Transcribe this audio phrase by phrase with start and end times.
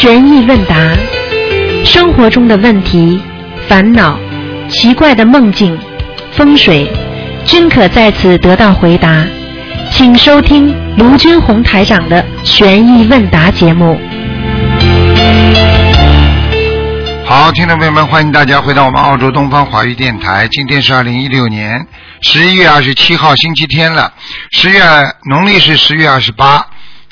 [0.00, 0.96] 悬疑问答，
[1.84, 3.20] 生活中的问题、
[3.68, 4.18] 烦恼、
[4.66, 5.78] 奇怪的梦境、
[6.32, 6.90] 风水，
[7.44, 9.26] 均可在此得到回答。
[9.90, 14.00] 请收听卢军红台长的悬疑问答节目。
[17.26, 20.48] 好，听众朋友们，欢迎大家回到我们澳洲东方华语电台。
[20.50, 21.86] 今天是二零一六年
[22.22, 24.14] 十一月二十七号，星期天了。
[24.50, 24.80] 十月
[25.28, 26.64] 农历是十月二十八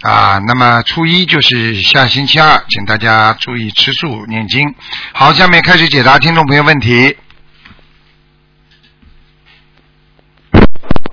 [0.03, 4.73] 啊，那么初一就是下星期二，请大家注意吃素念经。
[5.13, 7.17] 好，下面开始解答听众朋友问题。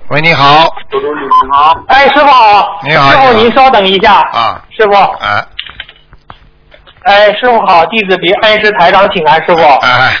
[0.08, 0.68] 喂，你好，
[1.52, 2.80] 好，哎，师傅好。
[2.84, 4.20] 你好师傅您稍等一下。
[4.20, 5.44] 啊，师傅，啊，
[7.02, 9.62] 哎，师傅好，弟子给恩师台长请安，师傅。
[9.62, 10.16] 哎，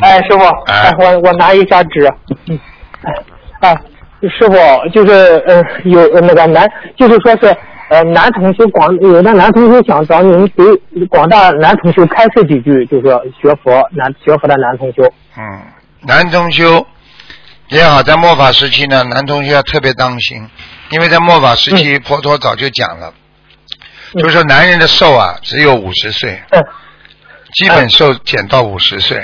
[0.00, 2.08] 哎，师傅，哎哎，我我拿一下纸。
[2.46, 2.60] 嗯，
[3.60, 3.76] 哎，啊，
[4.22, 5.12] 师傅就是
[5.46, 7.56] 呃有呃那个男，就是说是
[7.88, 15.02] 呃男同学广有的男同学想找您给广大男同学开示几句，就是说学佛男学佛的男同学。
[15.36, 15.62] 嗯，
[16.02, 16.84] 男同修
[17.68, 20.48] 也好，在末法时期呢，男同学要特别当心，
[20.90, 23.12] 因为在末法时期，佛陀早就讲了，
[24.14, 24.22] 嗯。
[24.22, 26.64] 就是说男人的寿啊只有五十岁，嗯
[27.54, 29.18] 基本寿减到五十岁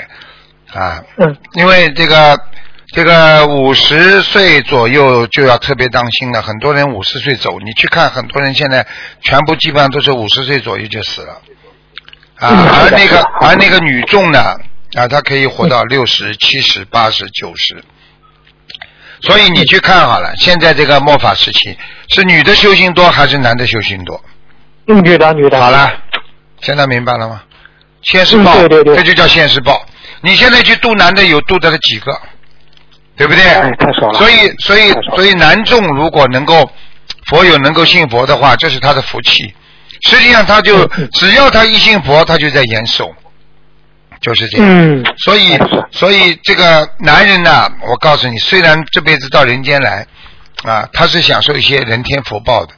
[0.73, 2.39] 啊，嗯因为这个
[2.95, 8.87] 这个五十岁左右就要特别当心了，很多人五十岁走，你去看很多人现在
[9.19, 11.41] 全部基本上都是五十岁左右就死了，
[12.35, 12.47] 啊，
[12.83, 14.39] 而那个而那个女众呢，
[14.93, 17.83] 啊，她可以活到六十、七十、八十、九十。
[19.19, 24.23] 所以你去看好了，现在这个末法时期是女的修行多还是男的修行多？
[24.87, 25.59] 嗯，女的女的。
[25.59, 25.91] 好了，
[26.61, 27.43] 现在明白了吗？
[28.03, 29.85] 现世报，这就叫现世报。
[30.21, 32.17] 你现在去度男的有度的了几个，
[33.17, 33.43] 对不对？
[33.43, 36.69] 哎太少了所以，所以所以男众如果能够
[37.27, 39.53] 佛友能够信佛的话，这是他的福气。
[40.09, 43.13] 实际上，他就只要他一信佛，他就在延寿，
[44.21, 44.67] 就是这样。
[44.69, 45.03] 嗯。
[45.17, 45.57] 所以，
[45.91, 50.05] 所以这个男人呢，我告诉你，虽然这辈子到人间来，
[50.63, 52.73] 啊，他是享受一些人天福报的。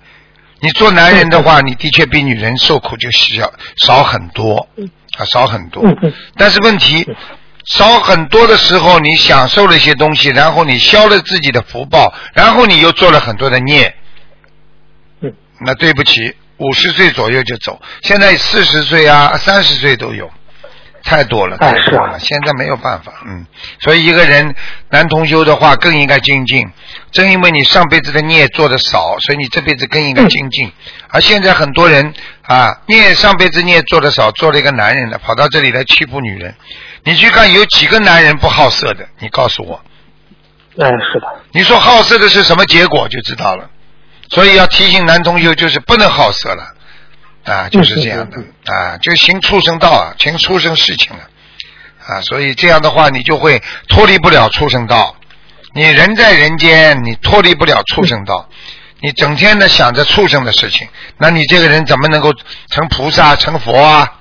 [0.59, 3.51] 你做男人的话，你的确比女人受苦就小
[3.85, 4.67] 少很多，
[5.17, 5.83] 啊，少很多。
[6.35, 7.05] 但是问题
[7.67, 13.93] 少很多的时候，你享受了一些东西，然后你消了自己的福报，然后你又做了很多的孽，
[15.21, 20.31] 嗯那对不起，五十岁左右就走，现在四十岁啊、三十岁都有，
[21.03, 23.45] 太多了，太多了，现在没有办法，嗯，
[23.81, 24.55] 所以一个人
[24.89, 26.65] 男同修的话更应该精进，
[27.11, 30.71] 正因为你上辈子的孽做的少，所以你这辈子更应该精进，
[31.09, 32.13] 而现在很多人
[32.43, 36.55] 啊，孽上辈子孽做的少，做了一个男人的，跑到这里来欺负女人，
[37.07, 39.81] 你去看有几个男人不好色的，你告诉我，
[40.75, 41.27] 嗯，是的。
[41.53, 43.69] 你说好色的是什么结果就知道了。
[44.29, 46.73] 所以要提醒男同学，就是不能好色了，
[47.45, 51.29] 啊，就是这样的嗯啊，就行畜生道啊，行畜生事情了，
[52.05, 55.15] 啊，所以这样的话，你就会脱离不了畜生道。
[55.73, 58.49] 你人在人间，你脱离不了畜生道，
[58.99, 60.85] 你整天的想着畜生的事情，
[61.17, 62.33] 那你这个人怎么能够
[62.69, 64.15] 成菩萨、成佛啊？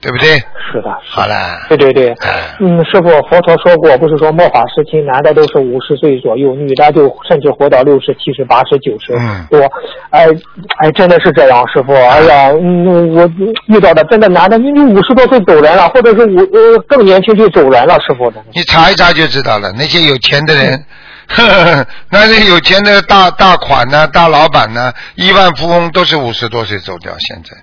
[0.00, 0.28] 对不对？
[0.72, 1.20] 是的，是。
[1.20, 9.60] 好啦，对对对，哎嗯，师傅，佛陀说过，不是说末法时期男的都是五十岁左右，女的就甚至活到六十、七十、八十、九十嗯多，
[10.10, 10.26] 哎
[10.78, 13.30] 哎，真的是这样，师傅，哎呀，嗯，我
[13.66, 18.42] 遇到的真的男的，你你五十多岁走人了，或者是五呃更年轻就走人了，师傅的。
[18.54, 19.70] 你查一查就知道了。
[19.72, 20.84] 那些有钱的人，
[21.28, 21.44] 呵
[21.76, 27.12] 呵那些有钱的大大款呢、大老板呢、亿万富翁都是五十多岁走掉。
[27.18, 27.62] 现在，哎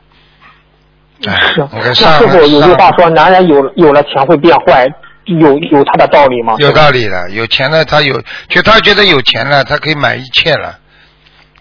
[1.21, 4.85] 是，那上师傅有句话说，男人有有了钱会变坏，
[5.25, 6.55] 有有他的道理吗？
[6.59, 7.29] 有道理了。
[7.31, 10.77] 有钱了，他有，就他觉得有钱了，他可以买一切了，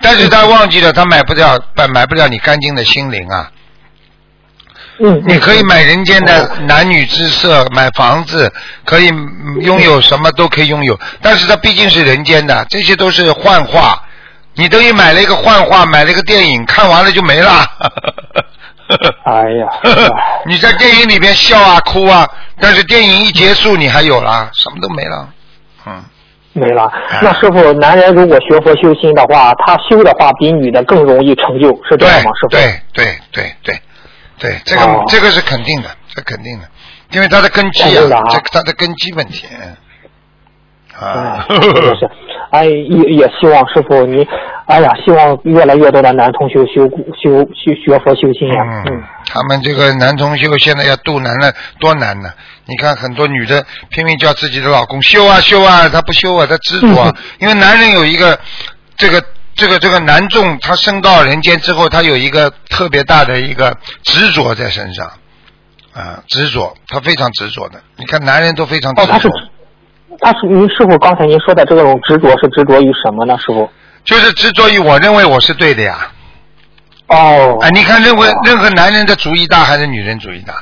[0.01, 3.51] 但是他忘记了，他买不了，买买不了你干净的心灵啊。
[4.99, 8.51] 嗯，你可以买人间的男女之色，买房子，
[8.85, 14.03] 可以嗯拥有什么都可以拥有，但是他毕竟是人间的，这些都是幻化。
[14.55, 17.63] 你等于买了一个幻化，买了一个电影，看完了就没了。
[19.25, 19.69] 哎呀，
[20.47, 22.29] 你在电影里边笑啊哭啊，
[22.61, 25.29] 但是电影一结束，你还有了，什么都没了。
[25.87, 26.05] 嗯，
[26.53, 27.19] 没了哎。
[27.23, 32.31] 那师傅，男人如果学佛修心的话，他修的话比女的更容易成就，是这对样吗？
[32.35, 32.49] 师傅？
[32.49, 33.81] 对对对对
[34.39, 36.69] 对，这个、哦这个是肯定的，这肯定的，
[37.11, 39.47] 因为他的根基啊，这他的根基问题。
[39.61, 39.77] 嗯
[41.01, 41.45] 啊
[41.99, 42.11] 是，
[42.51, 44.27] 哎，也也希望师傅你，
[44.67, 46.87] 哎呀，希望越来越多的男同学修
[47.21, 48.63] 修修学佛修心呀。
[48.87, 52.31] 嗯，他们这个男同修现在要渡男了，多难呢？
[52.67, 57.15] 你看很多女的拼命叫自己的老公修啊修啊，他不修啊，他执着啊。
[57.39, 58.39] 因为男人有一个
[58.97, 59.23] 这个
[59.55, 65.07] 这个这个男众他升到人间之后，他有一个特别大的一个执着在身上，
[65.93, 67.81] 啊，执着，他非常执着的。
[67.97, 69.29] 你看男人都非常执哦，他是
[70.17, 73.37] 着，，他是您师傅刚才您说的这种执着是执着于什么呢？
[73.39, 73.71] 师傅？
[74.05, 76.09] 就是执着于我认为我是对的呀。
[77.09, 80.55] 哦，哎，你看任何哦任何男人的主意大还是女人主意大？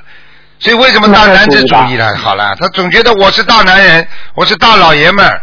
[0.58, 2.16] 所以为什么大男子主义呢？
[2.16, 5.42] 好了，他总觉得我是大男人，我是大老爷们儿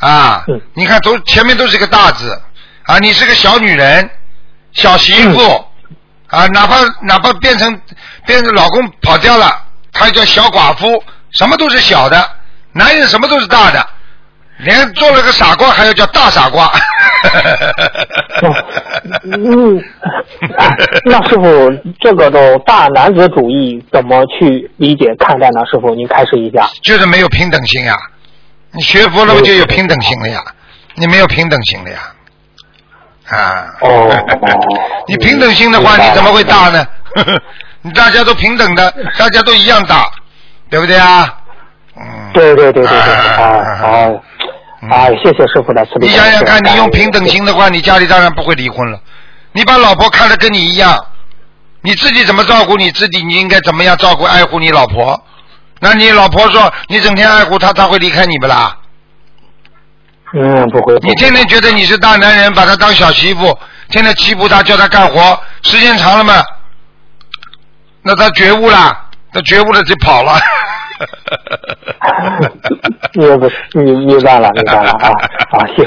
[0.00, 0.60] 啊嗯。
[0.74, 2.40] 你看都前面都是个大字
[2.84, 4.08] 啊，你是个小女人、
[4.72, 5.40] 小媳妇
[6.30, 7.80] 嗯啊，哪怕哪怕变成
[8.26, 9.50] 变成老公跑掉了，
[9.92, 12.30] 她叫小寡妇，什么都是小的，
[12.78, 13.84] 男人什么都是大的，
[14.58, 16.70] 连做了个傻瓜还要叫大傻瓜。
[19.24, 19.78] 嗯，
[20.56, 20.68] 哎
[21.04, 21.70] 那师傅，
[22.00, 25.60] 这个种大男子主义怎么去理解看待呢？
[25.70, 26.68] 师傅，您开始一下。
[26.82, 27.94] 就是没有平等心呀。
[28.70, 30.40] 你学佛了，不就有平等心了呀？
[30.94, 31.98] 你没有平等心了呀？
[33.28, 33.74] 啊。
[33.82, 34.24] 哦
[35.08, 36.86] 你平等心的话，你怎么会大呢？
[37.82, 40.08] 你大家都平等的，大家都一样大，
[40.70, 41.34] 对不对啊？
[42.38, 42.54] 嗯。
[42.54, 44.12] 对对对对对，啊
[44.90, 46.12] 啊谢谢师傅的慈悲你。
[46.14, 49.00] 想想看，你用平等心的话，你家里当然不会离婚了。
[49.52, 51.04] 你把老婆看得跟你一样，
[51.82, 55.20] 你自己怎么照顾你自己，你应该怎么样照顾爱护你老婆？
[55.80, 58.76] 那你老婆说你整天爱护她，她会离开你不啦？
[60.34, 60.94] 嗯，不会。
[61.00, 63.58] 你天天觉得你是大男人，把她当小媳妇，
[63.88, 66.42] 天天欺负她，叫她干活，时间长了嘛，
[68.02, 68.96] 那她觉悟了，
[69.32, 70.38] 她觉悟了就跑了。
[73.14, 75.10] 明白，明明白了，明白了啊
[75.50, 75.66] 好！
[75.68, 75.84] 谢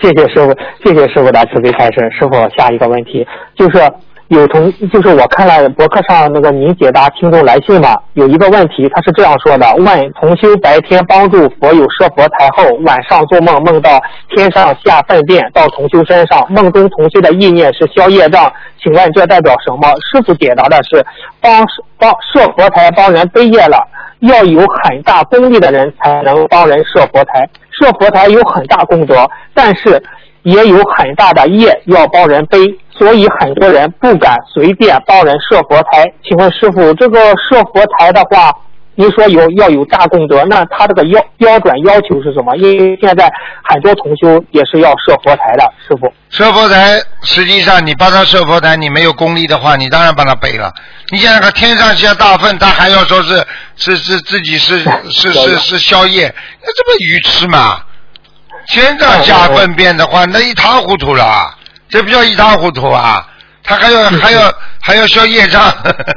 [0.00, 0.54] 谢谢师傅，
[0.84, 2.10] 谢谢师傅的慈悲开示。
[2.10, 3.78] 师傅，下一个问题就是
[4.28, 14.00] 有同，就是我看了博客上那个您解答听众来信嘛，有一个问题，他是这样说的：问同修白天帮助佛友设佛台后，晚上做梦梦到
[14.34, 18.52] 天上下粪便到同修身上，梦中同修的意念是消业障，
[18.82, 19.88] 请问这代表什么？
[20.10, 21.04] 师傅解答的是
[21.40, 21.64] 帮
[21.98, 23.86] 帮设佛台帮人背业了。
[24.20, 30.02] 要有很大功力的人才能帮人设佛台，设佛台有很大功德，但是
[30.42, 32.58] 也有很大的业要帮人背，
[32.98, 36.04] 所以很多人不敢随便帮人设佛台。
[36.24, 38.50] 请问师傅，这个设佛台的话，
[38.94, 42.56] 您说有要有大功德，那他这个要标准要求是什么？
[42.56, 43.30] 因为现在
[43.64, 46.10] 很多同修也是要设佛台的，师傅。
[46.30, 50.72] 设佛台，实际上你帮他设佛台，你没有功力的话，你当然帮他背了。
[51.10, 53.44] 你想想看，天上下大粪，他还要说是
[53.76, 54.78] 是是自己是
[55.10, 57.80] 是是是宵夜，那这不愚痴吗？
[58.68, 61.55] 天上下粪便的话，那一塌糊涂了啊，
[61.88, 63.26] 这不叫一塌糊涂啊？
[63.68, 65.74] 他还要还要还要消业障，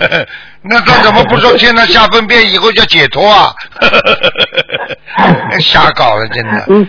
[0.62, 3.52] 那他怎么不说天上下粪便以后叫解脱啊？
[5.60, 6.66] 瞎搞了，真的。
[6.70, 6.88] 嗯，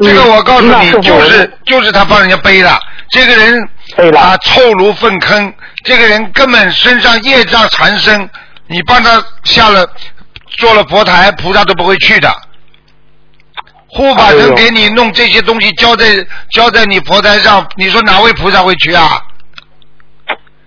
[0.00, 2.78] 这个我告诉你，就是就是他帮人家背了，
[3.10, 3.68] 这个人
[4.14, 5.50] 啊臭如粪坑，
[5.82, 8.28] 这个人根本身上业障缠身，
[8.66, 9.88] 你帮他下了
[10.58, 12.30] 做了佛台，菩萨都不会去的。
[13.92, 16.06] 护法神给你弄这些东西交在
[16.50, 19.20] 交在你佛台上，你说哪位菩萨会去啊？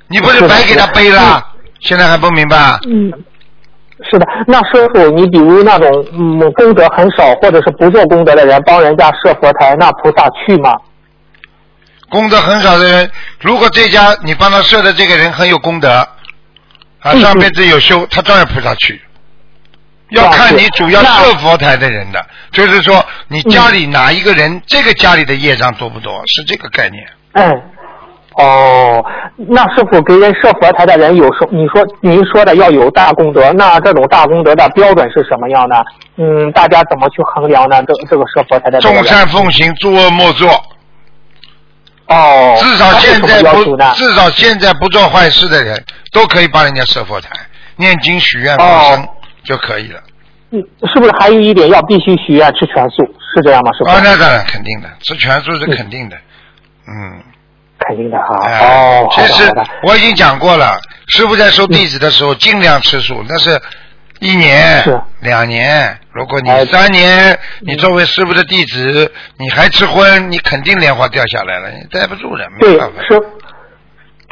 [0.07, 1.43] 你不是白给他背了？
[1.79, 2.79] 现在还不明白啊？
[2.85, 3.11] 嗯，
[4.09, 4.25] 是的。
[4.45, 10.75] 那师傅，你比如那种嗯功德很少或者是不做功德的人帮人家设佛台，那菩萨去吗？
[12.09, 19.01] 功德很少的人，如果这家你帮他设的这个人很有功德，啊，嗯上辈子有修，他照样菩萨去。
[20.13, 27.03] 要看你主要设佛台的人的，就是说你家里哪一个人，这个家里的业障多不多，是这个概念。
[27.33, 27.61] 嗯。
[28.35, 29.05] 哦，
[29.37, 35.85] 那是否给人设佛台的人有说，你说您说的要有大功德，那这种大功德的标准是什么样的？
[36.17, 37.83] 嗯，大家怎么去衡量呢？
[37.83, 40.49] 这这个设佛台的这个众善奉行，诸恶莫作。
[42.07, 47.29] 哦，至少现在不至少现在不做坏事的人，都可以帮人家设佛台，
[47.75, 49.09] 念经许愿放生哦
[49.43, 49.99] 就可以了。
[50.51, 53.03] 嗯是不是还有一点要必须许愿吃全素？
[53.35, 53.71] 是这样吗？
[53.73, 53.89] 师傅？
[53.89, 56.15] 啊，那当然肯定的，吃全素是肯定的。
[56.87, 57.23] 嗯。
[57.79, 58.45] 肯定的哈。
[58.45, 59.51] 哎哦，其实。
[59.83, 63.59] 我已经讲过了，师傅在收弟子的时候尽量吃素，那是
[64.19, 64.83] 一年、
[65.21, 65.97] 两年。
[66.13, 73.01] 如果你哎三年，你作为师傅的弟子，你还吃荤，你肯定莲花掉下来了，你待不住了，没办法。
[73.01, 73.19] 师，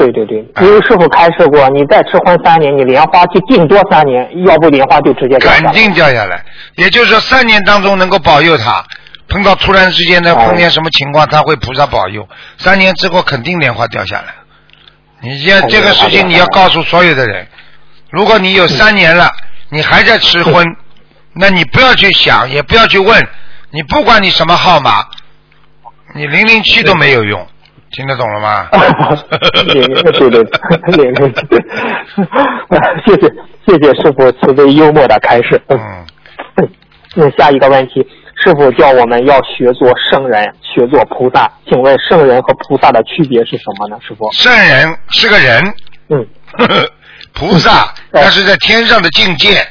[0.02, 5.62] 对对对，哎因为师傅开示过，你再吃荤三年，你莲花就顶多三年，要不莲花就直接掉下来。
[5.62, 6.44] 肯定掉下来。
[6.76, 8.84] 也就是说，三年当中能够保佑他，
[9.28, 12.28] 碰到突然之间的哎碰见什么情况，他会菩萨保佑。
[12.58, 14.34] 三年之后肯定莲花掉下来。
[15.22, 17.48] 你现在肯定这个事情你要告诉所有的人，
[18.10, 19.30] 如果你有三年了，
[19.70, 20.66] 你还在吃荤，
[21.34, 23.24] 那你不要去想，也不要去问，
[23.70, 25.06] 你不管你什么号码，
[26.16, 27.48] 你零零七都没有用，
[27.92, 28.68] 听得懂了吗？
[29.68, 30.44] 对对对对
[30.94, 31.12] 对，
[33.06, 33.28] 谢谢
[33.68, 35.62] 谢谢师傅慈悲幽默的开示。
[35.68, 35.80] 嗯，
[37.16, 38.06] 那下一个问题，
[38.44, 43.98] 师傅叫我们要学做圣人，学做菩萨，请问圣人和菩萨的区别是什么呢？
[44.08, 44.32] 师傅？
[44.32, 45.74] 圣人是个人，
[46.10, 46.28] 嗯
[47.34, 49.66] 菩萨嗯那是在天上的境界，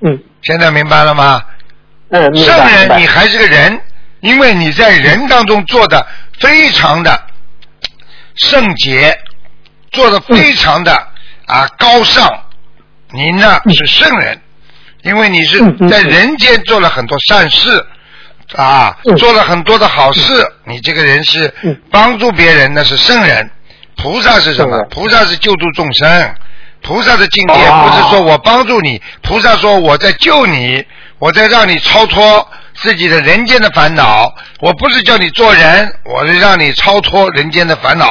[0.00, 1.42] 嗯现在明白了吗？
[2.10, 3.06] 嗯，明圣人你。
[3.06, 3.80] 还是个人，
[4.20, 6.04] 因为你在人当中做的
[6.40, 7.26] 非常的
[8.36, 9.16] 圣洁，
[9.92, 10.92] 做的非常的
[11.46, 12.28] 啊高尚，
[13.12, 14.40] 您呢是圣人，
[15.02, 17.86] 因为你是在人间做了很多善事。
[18.56, 19.16] 啊，嗯。
[19.16, 20.22] 做了很多的好事，
[20.64, 21.80] 你这个人是嗯。
[21.88, 23.48] 帮助别人，那是圣人。
[23.96, 24.76] 菩萨是什么？
[24.90, 26.34] 菩萨是救度众生。
[26.82, 30.84] 菩萨的境界哦不是说我帮助你，菩萨说我在救你，
[31.18, 32.48] 我在让你超脱
[32.80, 34.32] 自己的人间的烦恼。
[34.60, 38.06] 我不是叫你做人，我是让你超脱人间的烦恼，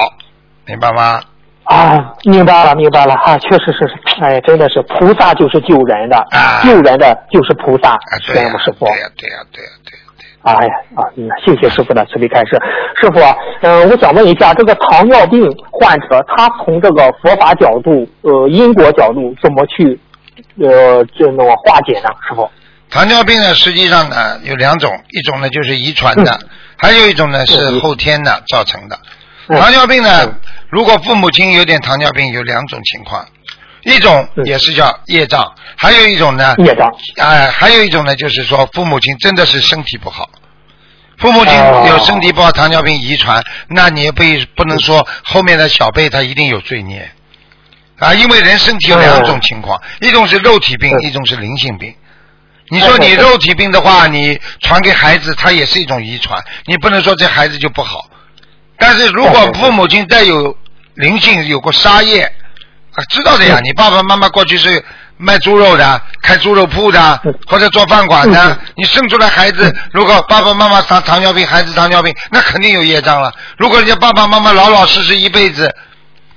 [0.65, 1.21] 明白吗？
[1.65, 3.87] 啊，明白了，明白了哈、确实是，
[4.21, 7.95] 哎，真的是菩萨就是救人的，啊救人的就是菩萨，
[8.25, 8.85] 对呀、吗，师傅？
[8.85, 10.03] 对呀、对呀、对呀、对呀、
[10.41, 12.59] 哎呀啊，嗯谢谢师傅的慈悲开示。
[12.99, 19.99] 师傅啊，嗯、我想问一下，这个糖尿病患者，他从这个佛法角度，呃，因果角度，怎么去，
[20.59, 22.09] 呃，这那个化解呢？
[22.27, 22.49] 师傅？
[22.89, 26.39] 糖尿病呢，实际上呢有两种，一种呢就是遗传的，
[26.75, 28.99] 还有一种呢是后天的造成的。
[29.47, 29.59] 嗯。
[29.59, 33.27] 糖尿病呢嗯，如果父母亲有点糖尿病，有两种情况，
[33.83, 34.45] 一种嗯。
[34.45, 36.89] 也是叫业障，还有一种呢，业障。
[37.17, 40.27] 哎、还有一种呢，就是说父母亲真的是身体不好，
[41.19, 41.85] 父母亲哦。
[41.89, 44.23] 有身体不好，糖尿病遗传，那你也不
[44.55, 47.11] 不能说后面的小辈他一定有罪孽。
[47.99, 51.01] 啊，因为人身体有两种情况，一种是肉体病，嗯。
[51.03, 51.93] 一种是灵性病。
[52.69, 58.09] 你说你肉体病的话，你传给孩子，它也是一种遗传，你不能说这孩子就不好。
[58.77, 60.55] 但是如果父母亲带有
[60.93, 62.23] 灵性，有过杀业，
[62.93, 63.57] 啊，知道的呀。
[63.59, 64.83] 嗯你爸爸妈妈过去是
[65.17, 68.57] 卖猪肉的，开猪肉铺的嗯，或者做饭馆的。
[68.75, 73.33] 你生出来孩子，如果爸爸妈妈糖糖尿病，孩子糖尿病，那肯定有业障了。
[73.57, 75.65] 如果人家爸爸妈妈老老实实一辈子，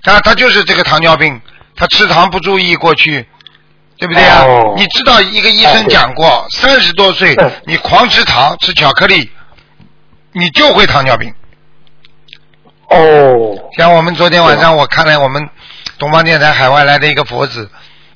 [0.04, 1.40] 啊，他就是这个糖尿病，
[1.76, 3.26] 他吃糖不注意过去。
[4.02, 4.42] 对不对啊？
[4.42, 9.30] 哦你知道一个医生讲过，三十多岁嗯你狂吃糖、吃巧克力，
[10.32, 11.32] 你就会糖尿病。
[12.88, 15.48] 哦，像我们昨天晚上我看了我们
[16.00, 17.70] 东方电台海外来的一个佛子，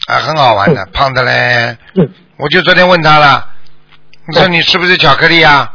[0.09, 1.76] 啊，很好玩的，胖的嘞。
[1.95, 3.49] 嗯，我就昨天问他了，
[4.26, 5.73] 你说嗯你吃不吃巧克力啊？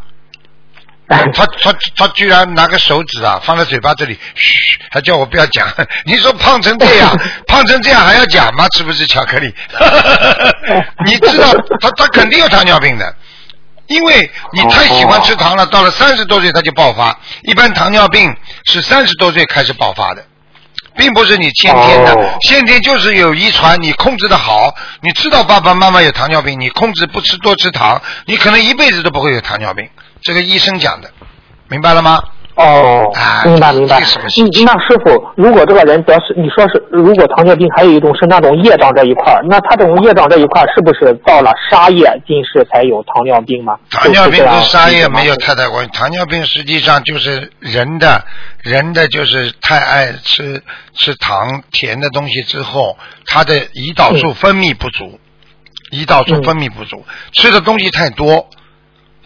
[1.35, 5.67] 他他他居然拿个手指啊放在嘴巴这里，嘘，还叫我不要讲。
[6.05, 7.11] 你说胖成这样，
[7.47, 8.67] 胖成这样还要讲吗？
[8.69, 9.53] 吃不吃巧克力？
[11.05, 11.51] 你知道
[11.81, 13.13] 他他肯定有糖尿病的，
[13.87, 17.19] 因为你太喜欢吃糖了，到了三十多岁他就爆发。
[17.43, 18.33] 一般糖尿病
[18.65, 20.23] 是三十多岁开始爆发的。
[20.93, 29.89] 并不是你先天的，哦先天就是有遗传，你控制的好，你知道爸爸妈妈有糖尿病，你控制不吃多吃糖，你可能一辈子都不会有糖尿病。
[30.21, 31.09] 这个医生讲的，
[31.69, 32.21] 明白了吗？
[32.55, 33.97] 哦啊，明白明白。
[33.97, 43.79] 那师傅，如果这个人得是你说是，如果糖尿病还有一种是那种业障这一块儿，那他这种业障这一块儿是不是到了沙业近视才有糖尿病吗？
[43.89, 48.23] 糖尿病跟沙业没有太大关系，糖尿病实际上就是人的
[48.59, 50.61] 人的就是太爱吃
[50.93, 55.19] 吃糖甜的东西之后，他的胰岛素分泌不足，
[55.91, 58.45] 胰岛素嗯分泌不足，吃的东西太多。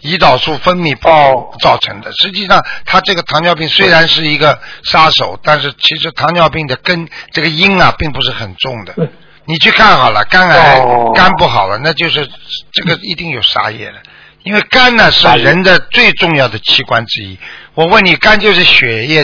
[0.02, 2.12] 胰岛素分泌不哦足造成的。
[2.14, 8.94] 实际上，他这个糖尿病虽然是一个杀手，但是其实糖尿病的根这个因啊，并不是很重的。
[8.98, 9.10] 嗯
[9.48, 12.28] 你去看好了，肝癌、哦肝不好了，那就是
[12.72, 14.00] 这个一定有杀业了。
[14.42, 17.38] 因为肝呢是人的最重要的器官之一。
[17.76, 19.24] 我问你，肝就是血液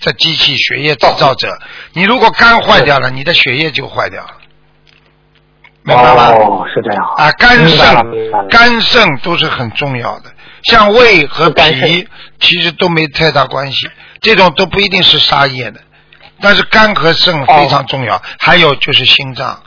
[0.00, 1.48] 的机器，血液制造者。
[1.92, 4.34] 你如果肝坏掉了，你的血液就坏掉了，
[5.84, 6.28] 明白吗？
[6.28, 7.04] 哦，是这样。
[7.16, 10.30] 啊，肝肾肝肾都是很重要的，
[10.64, 12.08] 像胃和脾
[12.40, 15.80] 其实都没太大关系，这种都不一定是杀业的，
[16.40, 19.60] 但是肝和肾哦非常重要，还有就是心脏、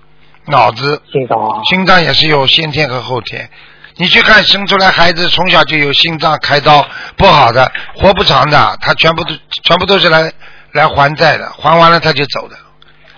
[0.48, 1.62] 脑子，心脏啊。
[1.70, 3.50] 心脏也是有先天和后天。
[3.98, 10.32] 你去看生出来孩子从小就有心脏开刀不好的，活不长的，他全部都全部都是来
[10.74, 12.58] 来还债的，还完了他就走的。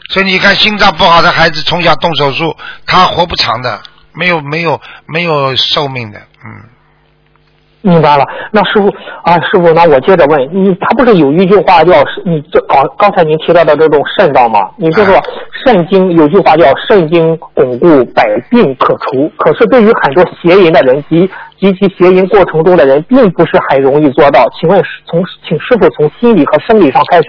[0.10, 3.80] 所以你看心脏不好的孩子从小动手术，他活不长的，
[4.14, 6.70] 没有没有没有寿命的，嗯。
[7.82, 8.90] 明白了，那师傅
[9.24, 11.94] 啊，师傅，那我接着问你，他不是有一句话叫
[12.26, 14.72] “你这刚刚才您提到的这种肾脏吗？
[14.78, 15.16] 你就说
[15.64, 19.32] 肾经有句话叫“肾经巩固，百病可除”。
[19.38, 24.44] 可是对于很多邪淫的人及及其邪淫过程中的人，并不是很容易做到。
[24.60, 27.26] 请问从请师傅从心理和生理上开始，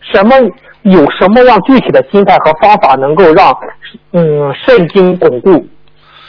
[0.00, 0.34] 什么
[0.82, 3.56] 有什么样具体的心态和方法能够让
[4.12, 5.68] 嗯肾经巩固？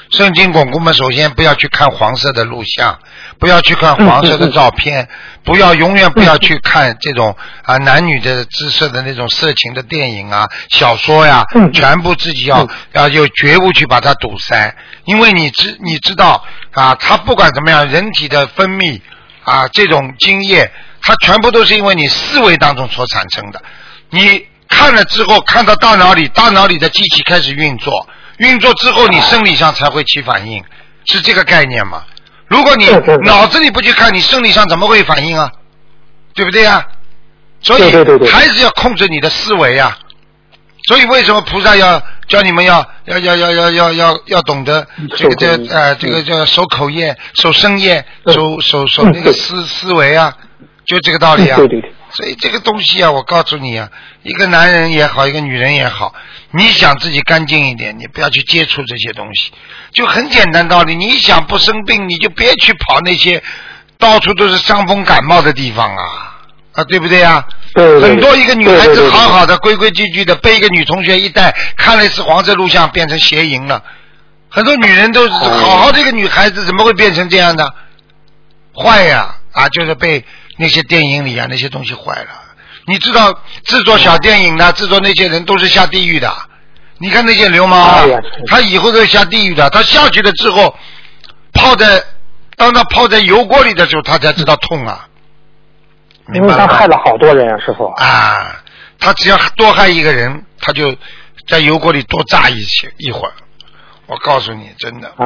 [0.10, 3.00] 肾经巩固嘛，首先不要去看黄色的录像，
[3.40, 5.08] 不要去看黄色的照片，
[5.44, 11.44] 不要永远不要去看这种啊男女的姿色的那种色情的电影啊、小说呀，
[11.74, 19.02] 全部自己要要有觉悟去把它堵塞，因为你知你知道啊，它不管怎么样，人体的分泌
[19.44, 20.70] 啊这种精液，
[21.02, 23.60] 它全部都是因为你思维当中所产生的，
[24.14, 28.08] 你看了之后看到大脑里，大脑里的机器开始运作。
[28.38, 30.64] 运作之后，你生理上才会起反应，
[31.06, 32.04] 是这个概念吗？
[32.48, 32.88] 如果你
[33.26, 35.52] 脑子里不去看，你生理上怎么会反应啊？
[36.36, 36.86] 对不对呀？
[37.62, 37.92] 所以
[38.28, 39.98] 还是要控制你的思维啊。
[40.88, 50.36] 所以为什么菩萨要教你们要要要要要要要要懂得这个这呃这个叫守口业、守身业、守守守那个思思维啊？
[50.86, 51.58] 就这个道理啊。
[52.16, 53.90] 所以这个东西啊，我告诉你啊，
[54.22, 56.14] 一个男人也好，一个女人也好，
[56.52, 59.52] 你想自己干净一点，你不要去接触这些东西，
[59.94, 60.96] 就很简单道理。
[60.96, 63.42] 你想不生病，你就别去跑那些
[63.98, 66.38] 到处都是伤风感冒的地方啊，
[66.74, 67.44] 啊，对不对呀？
[67.74, 73.84] 很多一个女孩子好好的、规规矩矩的，被一个女同学一带，看了一次黄色录像，变成邪淫了。
[74.50, 77.74] 很多女人都是好好的一个女孩子，怎么会变成这样的？
[78.76, 80.24] 坏呀，啊，就是被。
[80.58, 82.30] 那些电影里啊，那些东西坏了。
[82.86, 83.34] 你知道
[83.64, 86.32] 制作小电影的、制作那些人都是下地狱的。
[86.98, 88.06] 你看那些流氓啊，
[88.48, 89.70] 他以后都下地狱的。
[89.70, 90.76] 他下去了之后，
[91.54, 92.04] 泡在
[92.56, 95.08] 当他泡在油锅里的时候，他才知道痛啊。
[96.34, 97.86] 因为他害了好多人啊，师傅。
[97.86, 98.62] 啊，
[99.00, 100.96] 他只要多害一个人，他就
[101.48, 103.34] 在油锅里多炸一些一会儿。
[104.06, 105.08] 我告诉你，真的。
[105.18, 105.26] 哎。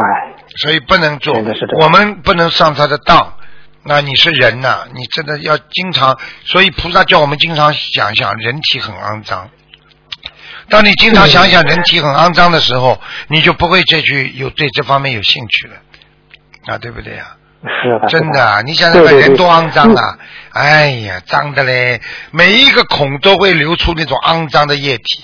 [0.61, 1.35] 所以不能做，
[1.81, 3.33] 我们不能上他的当。
[3.87, 9.49] 那你是人呐，你真的要经常，所以菩萨叫我们经常想想人体很肮脏。
[10.69, 15.75] 当你经常想想人体很肮脏的时候，你就不会再去有对这方面有兴趣了，
[16.65, 17.37] 啊，对不对呀？
[17.63, 18.07] 是的。
[18.09, 20.19] 真的，你想想看，人多肮脏啊！
[20.51, 25.23] 哎呀，脏的嘞，每一个孔都会流出那种肮脏的液体。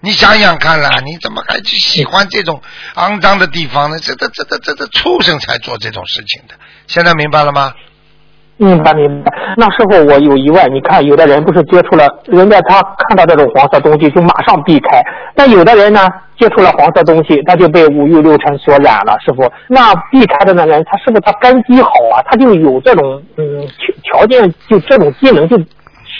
[0.00, 2.62] 你想想看啦，你怎么还去喜欢这种
[2.94, 3.98] 肮脏的地方呢？
[4.00, 6.54] 这、这、这、这、这、这畜生才做这种事情的。
[6.86, 7.72] 现在明白了吗？
[8.58, 9.30] 明白明白。
[9.58, 15.02] 那时候我有疑问，你看有的人不是接触了，人家他看到这种黄色东西就马上避开，
[15.34, 16.08] 但有的人呢
[16.40, 19.14] 接触了黄色东西，他就被五欲六尘所染了。
[19.22, 22.22] 师傅，那避开的那人，他是不是他根基好啊？
[22.30, 23.60] 他就有这种嗯
[24.02, 25.58] 条条件，就这种技能，就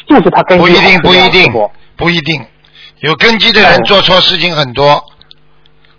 [0.07, 0.67] 就是他根基好。
[0.67, 1.53] 不一定，不一定，
[1.97, 2.45] 不一定。
[3.01, 5.03] 有根基的人做错事情很多。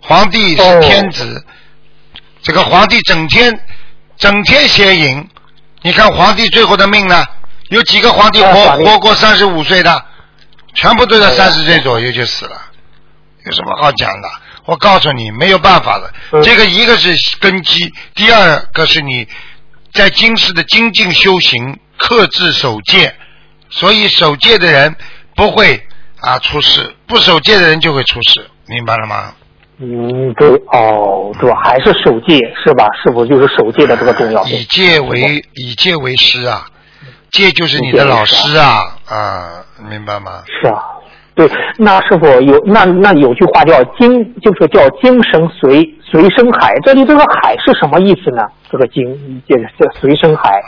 [0.00, 1.44] 皇帝是天子，
[2.42, 3.52] 这个皇帝整天
[4.18, 5.28] 整天邪淫，
[5.82, 7.24] 你看皇帝最后的命呢？
[7.70, 10.04] 有几个皇帝活活过三十五岁的？
[10.74, 12.60] 全部都在三十岁左右就死了。
[13.44, 14.28] 有什么好讲的？
[14.64, 16.42] 我告诉你，没有办法的。
[16.42, 19.26] 这个一个是根基，第二个是你
[19.92, 23.14] 在今世的精进修行、克制守戒，
[23.70, 24.96] 所以守戒的人
[25.34, 25.84] 不会。
[26.20, 29.34] 啊，出事不守戒的人就会出事，明白了吗？
[29.80, 32.88] 嗯，对，哦，对，还是守戒是吧？
[33.00, 34.42] 是否就是守戒的这个重要？
[34.44, 36.66] 以戒为以戒为师啊，
[37.30, 40.42] 戒就是你的老师啊，啊，明白吗？
[40.60, 40.82] 是啊，
[41.36, 48.42] 对，那是否有那那有句话叫精，就是叫精神随随生海，这里这个海是什么意思呢？
[48.68, 50.60] 这个精，这这随生海。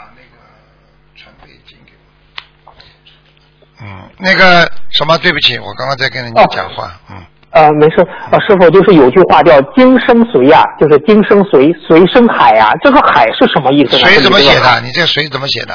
[3.81, 7.17] 嗯，那个什么，对不起，我刚刚在跟人家讲话，嗯。
[7.51, 7.95] 呃，没事，
[8.31, 13.97] 呃，师傅就是有句话叫“精生髓”呀，就是“精生髓，髓生海”呀，这个“海”是什么意思？
[13.97, 14.81] 髓怎么写的？
[14.81, 15.73] 你这“髓”怎么写的？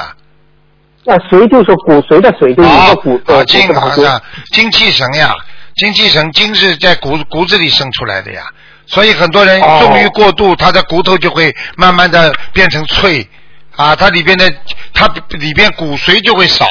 [1.03, 3.69] 那“髓”就是骨髓的“髓”，就是一个骨啊，精
[4.05, 5.33] 啊，精气神呀，
[5.75, 8.41] 精气神，精是在骨骨子里生出来的呀，
[8.87, 13.27] 所以很多人纵欲过度，他的骨头就会慢慢的变成脆
[13.75, 14.51] 啊，它里边的
[14.95, 16.65] 它里边骨髓就会少。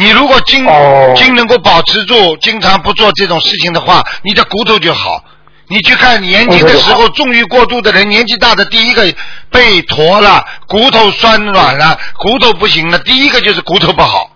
[0.00, 0.66] 你如果筋
[1.14, 5.22] 筋能够保持住，经常不做这种事情的话，你的骨头就好。
[5.68, 9.14] 你去看年轻的时候纵欲过度的人，年纪大的第一个
[9.50, 14.30] 背驼了，骨头酸软了，骨头不行了，第一个就是骨头不好，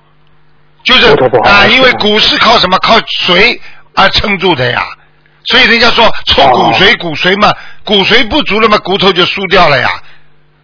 [0.85, 1.07] 就是
[1.45, 2.79] 啊，因为骨是靠什么？
[2.81, 3.59] 靠髓
[3.95, 4.85] 而撑住的呀。
[5.47, 7.51] 所以人家说抽骨髓，骨髓嘛，
[7.85, 9.91] 骨髓不足了嘛，骨头就输掉了呀。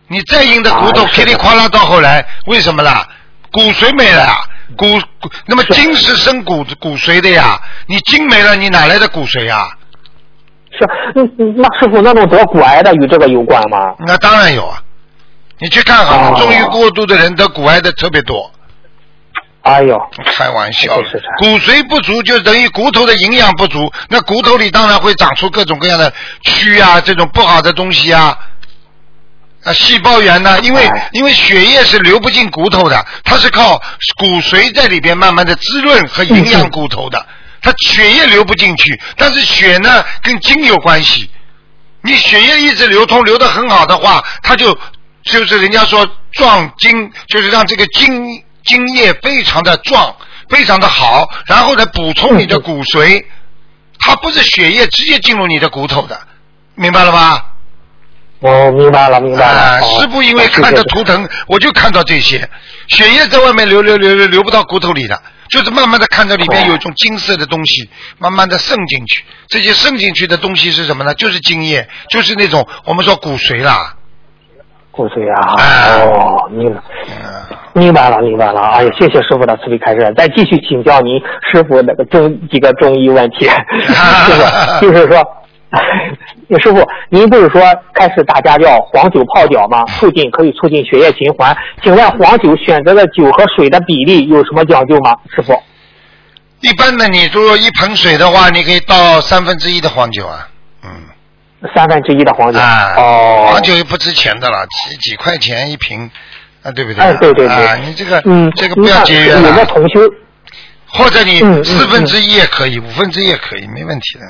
[0.08, 3.08] 你再硬的骨头噼里啪啦到后来，为什么啦？
[3.50, 4.86] 骨髓没了，骨骨
[5.46, 9.62] 那么筋是生骨骨髓的呀，你筋没了，你哪来的骨髓呀？
[10.72, 10.86] 是，
[11.56, 13.78] 那师傅那种得骨癌的与这个有关吗？
[14.06, 14.82] 那当然有啊，
[15.58, 18.50] 你去看好中医过度的人得骨癌的特别多。
[19.62, 26.10] 哎呦，开玩笑是是是，骨髓不足就等于骨头的营养不足，那骨头里当然会长出各种各样的
[26.44, 28.38] 蛆啊，这种不好的东西啊。
[29.64, 30.58] 啊，细胞源呢？
[30.60, 33.76] 因为哎因为血液是流不进骨头的，它是靠
[34.16, 37.26] 骨髓在里边慢慢的滋润和营养骨头的，
[37.60, 41.30] 它血液流不进去，但是血呢跟筋有关系。
[42.02, 44.72] 你血液一直流通，流得很好的话，它就
[45.24, 50.16] 就是人家说壮筋，就是让这个精精液非常的壮，
[50.48, 53.22] 非常的好，然后呢补充你的骨髓，
[53.98, 56.18] 它不是血液直接进入你的骨头的，
[56.74, 57.44] 明白了吧？
[58.40, 59.82] 我明白了，明白了。
[59.82, 62.48] 师傅因为看着图腾，我就看到这些，
[62.88, 69.22] 血液在外面流流流流流不到骨头里的，就是慢慢的看到里面有一种金色的东西，慢慢的渗进去。
[69.46, 71.12] 这些渗进去的东西是什么呢？
[71.14, 73.94] 就是精液，就是那种我们说骨髓啦。
[74.90, 76.80] 骨髓啊，哎哦，明白。
[77.08, 78.60] 嗯，明白了，明白了。
[78.60, 80.12] 哎呀，谢谢师傅的慈悲开示。
[80.16, 81.20] 再继续请教您
[81.52, 83.48] 师傅那个中几个中医问题，
[84.80, 85.24] 就 是就是说，
[86.60, 87.62] 师傅，您不是说
[87.94, 89.84] 开始大家叫黄酒泡脚吗？
[89.98, 91.56] 促进可以促进血液循环。
[91.82, 95.16] 请问黄酒选择的酒和水的比例有什么讲究吗？
[95.34, 95.52] 师傅？
[96.60, 100.48] 一般的你如果一盆水的话，你可以倒三分之一的黄酒啊。
[100.82, 100.90] 嗯。
[101.74, 102.58] 三分之一的黄酒。
[102.58, 103.46] 啊，哦。
[103.50, 106.10] 黄酒又不值钱的了，几几块钱一瓶，
[106.62, 107.02] 啊，对不对？
[107.02, 107.66] 哎，对对对。
[107.66, 109.66] 啊，你这个，嗯，这个不要节约有个了。
[109.66, 110.00] 同修，
[110.88, 114.24] 或者你四分之一也可以，五分之一也可以，没问题的。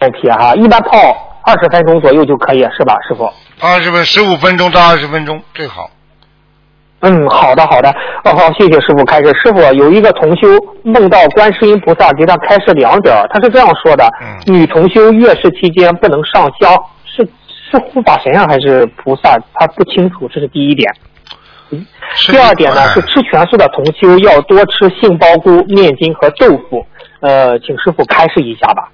[0.00, 0.98] 问题哈，一般泡
[1.44, 3.30] 二十分钟左右就可以，是吧，师傅？
[3.60, 5.90] 二十分十五分钟到二十分钟最好。
[7.00, 7.90] 嗯，好的好的，
[8.24, 9.26] 哦好，谢谢师傅开始。
[9.34, 10.48] 师傅有一个同修
[10.82, 17.26] 梦到观世音菩萨给他开示两点，他是这样说的：嗯女同修月事期间不能上香，是
[17.70, 19.38] 是护法神啊还是菩萨？
[19.54, 20.90] 他不清楚，这是第一点。
[21.70, 21.86] 嗯
[22.28, 26.84] 第二点呢哎是吃全素的同修要多吃杏鲍菇、面筋和豆腐。
[27.20, 28.88] 呃，请师傅开示一下吧。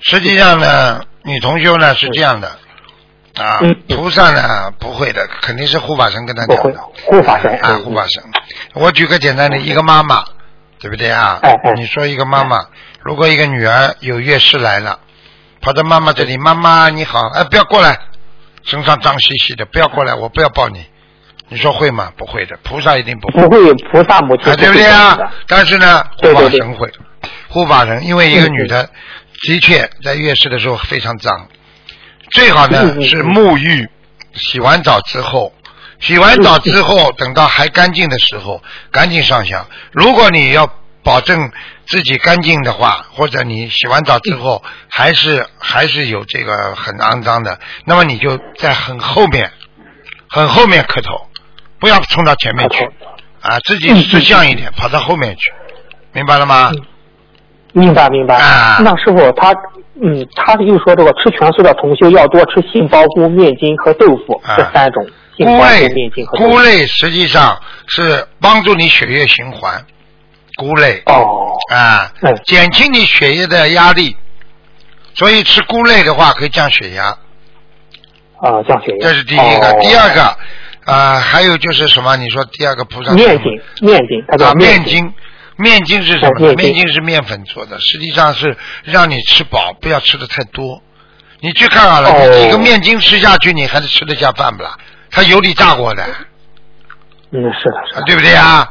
[0.00, 2.48] 实际上呢，女同修呢是这样的，
[3.36, 6.80] 啊嗯，菩萨呢不会的，肯定是护法神跟他讲的。
[7.06, 8.22] 护法神啊，嗯护法神。
[8.74, 10.24] 我举个简单的，一个妈妈，
[10.78, 11.38] 对不对啊？
[11.42, 12.66] 哎哎你说一个妈妈，
[13.02, 15.00] 如果一个女儿有月事来了，
[15.60, 17.98] 跑到妈妈这里，妈妈你好，哎，不要过来，
[18.64, 20.86] 身上脏兮兮的，不要过来，我不要抱你。
[21.50, 22.12] 你说会吗？
[22.16, 23.42] 不会的，菩萨一定不会。
[23.42, 25.18] 不会，菩萨母亲啊，对不对啊？
[25.46, 26.92] 但是呢，护法神会，
[27.48, 28.88] 护法神，因为一个女的
[29.40, 31.48] 的确在月事的时候非常脏，
[32.32, 33.88] 最好呢是沐浴，
[34.34, 35.54] 洗完澡之后，
[36.00, 39.66] 洗完澡之后，等到还干净的时候，赶紧上香。
[39.92, 40.68] 如果你要
[41.02, 41.50] 保证
[41.86, 49.52] 自己干净的话，或者你洗完澡之后还是还是有这个很肮脏的，那么你就在很后面，
[50.28, 51.28] 很后面磕头，
[51.78, 52.84] 不要冲到前面去
[53.40, 55.52] 啊，自己识相一点，跑到后面去，
[56.12, 56.72] 明白了吗？
[57.72, 58.36] 明白明白。
[58.36, 59.54] 啊那师傅他
[60.00, 65.06] 嗯，他又说这个吃全素的同修要多吃杏鲍菇、面筋和豆腐、啊这三种。
[65.36, 66.36] 菇类菇、面筋和。
[66.36, 69.84] 菇类实际上是帮助你血液循环，
[70.56, 74.16] 菇类哦，啊嗯，减轻你血液的压力，
[75.14, 77.16] 所以吃菇类的话可以降血压，
[78.40, 79.08] 啊，降血压。
[79.08, 79.70] 这是第一个。
[79.70, 80.36] 哦第二个
[80.92, 82.16] 啊，还有就是什么？
[82.16, 84.94] 你说第二个菩萨面筋，面筋，它叫啊，面筋。
[84.94, 85.14] 筋。
[85.58, 90.82] 面筋是什么面筋是面粉做的，实际上是让你吃饱，不要吃的太多。
[91.40, 94.76] 你去看好了，哦你几个面筋吃下去，你还是吃得下饭不啦？
[95.10, 96.08] 它油里炸过的，啊
[97.30, 98.02] 嗯，是的，是的。
[98.06, 98.68] 对不对啊？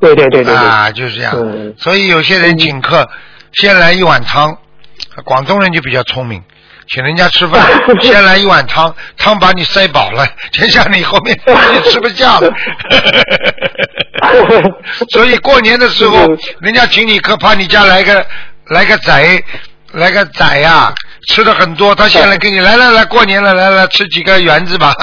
[0.00, 0.54] 对对对对对。
[0.54, 1.32] 啊，就是这样。
[1.36, 3.08] 嗯所以有些人请客，
[3.52, 4.58] 先来一碗汤，
[5.24, 6.42] 广东人就比较聪明，
[6.88, 7.62] 请人家吃饭，
[8.02, 12.50] 先来一碗汤，汤把你塞饱了，接下来你后面你 吃不下了。
[15.10, 18.24] 所以过年的时候嗯，人家请你客，怕你家来个
[18.66, 19.42] 来个仔，
[19.92, 20.92] 来个仔呀、
[21.28, 24.94] 吃的很多，他先来给你来来来，过年了，来来吃几个圆子吧。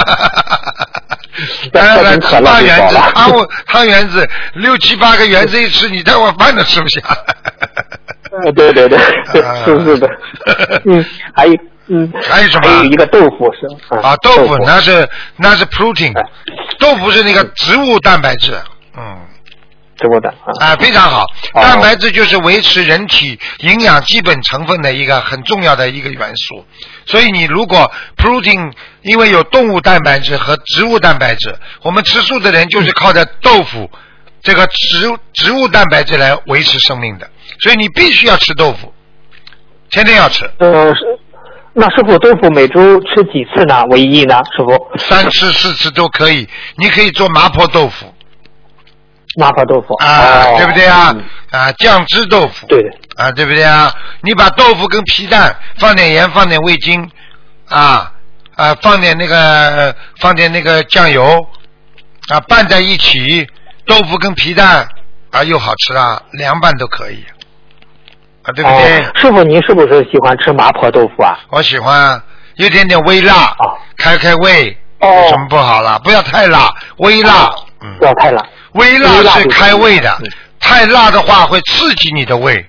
[1.73, 3.31] 来来来，吃八圆子，汤
[3.67, 7.01] 汤圆子六七八个圆子一吃，你这碗饭都吃不下。
[8.45, 8.97] 呃对对对，
[9.41, 10.09] 啊是是的。
[10.85, 11.53] 嗯，还有
[11.87, 16.23] 嗯，还有什么还有一个豆腐是啊，豆腐那是那是 protein，哎
[16.79, 18.53] 豆腐是那个植物蛋白质，
[18.95, 19.17] 嗯，
[19.97, 20.53] 植物的啊。
[20.59, 21.23] 啊，非常好。
[21.53, 26.63] 哦蛋白质就是维持人体营养基本成分的一个很重要的一个元素。
[27.07, 28.71] 所以你如果 protein，
[29.01, 33.89] 因为有动物蛋白质和植物蛋白质，我们吃素的人就是靠着豆腐
[34.43, 37.27] 这个植植物蛋白质来维持生命的，
[37.61, 38.93] 所以你必须要吃豆腐，
[39.89, 40.93] 天天要吃，呃，
[41.73, 43.83] 那师傅豆腐每周吃几次呢？
[43.89, 44.35] 为宜呢？
[44.55, 46.47] 师傅，三次四次都可以。
[46.75, 48.13] 你可以做麻婆豆腐
[49.37, 51.23] 麻婆豆腐啊，哦对不对啊嗯？
[51.51, 52.65] 啊，酱汁豆腐。
[52.67, 53.93] 对的，啊，对不对啊？
[54.21, 57.09] 你把豆腐跟皮蛋放点盐，放点味精，
[57.69, 58.11] 啊
[58.55, 61.47] 啊，放点那个放点那个酱油，
[62.29, 63.47] 啊拌在一起，
[63.85, 64.87] 豆腐跟皮蛋
[65.31, 67.23] 啊又好吃啊，凉拌都可以，
[68.49, 68.99] 啊对不对？
[68.99, 71.37] 哦，师傅您是不是喜欢吃麻婆豆腐啊？
[71.49, 72.23] 我喜欢啊
[72.55, 75.99] 有点点微辣，哦开开胃，哦有什么不好啦？
[76.03, 77.49] 不要太辣，微辣，
[77.81, 78.43] 嗯不，要太辣。
[78.73, 82.65] 微辣是开胃的嗯，太辣的话会刺激你的胃。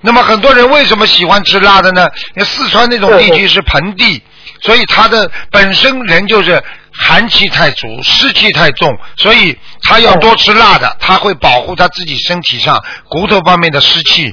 [0.00, 2.06] 那么很多人为什么喜欢吃辣的呢？
[2.36, 4.22] 因为四川那种地区是盆地，
[4.62, 14.32] 所以它的本身人就是寒气太足，湿气太重，所以他要多吃辣的，他会保护他自己身体上骨头方面的湿气。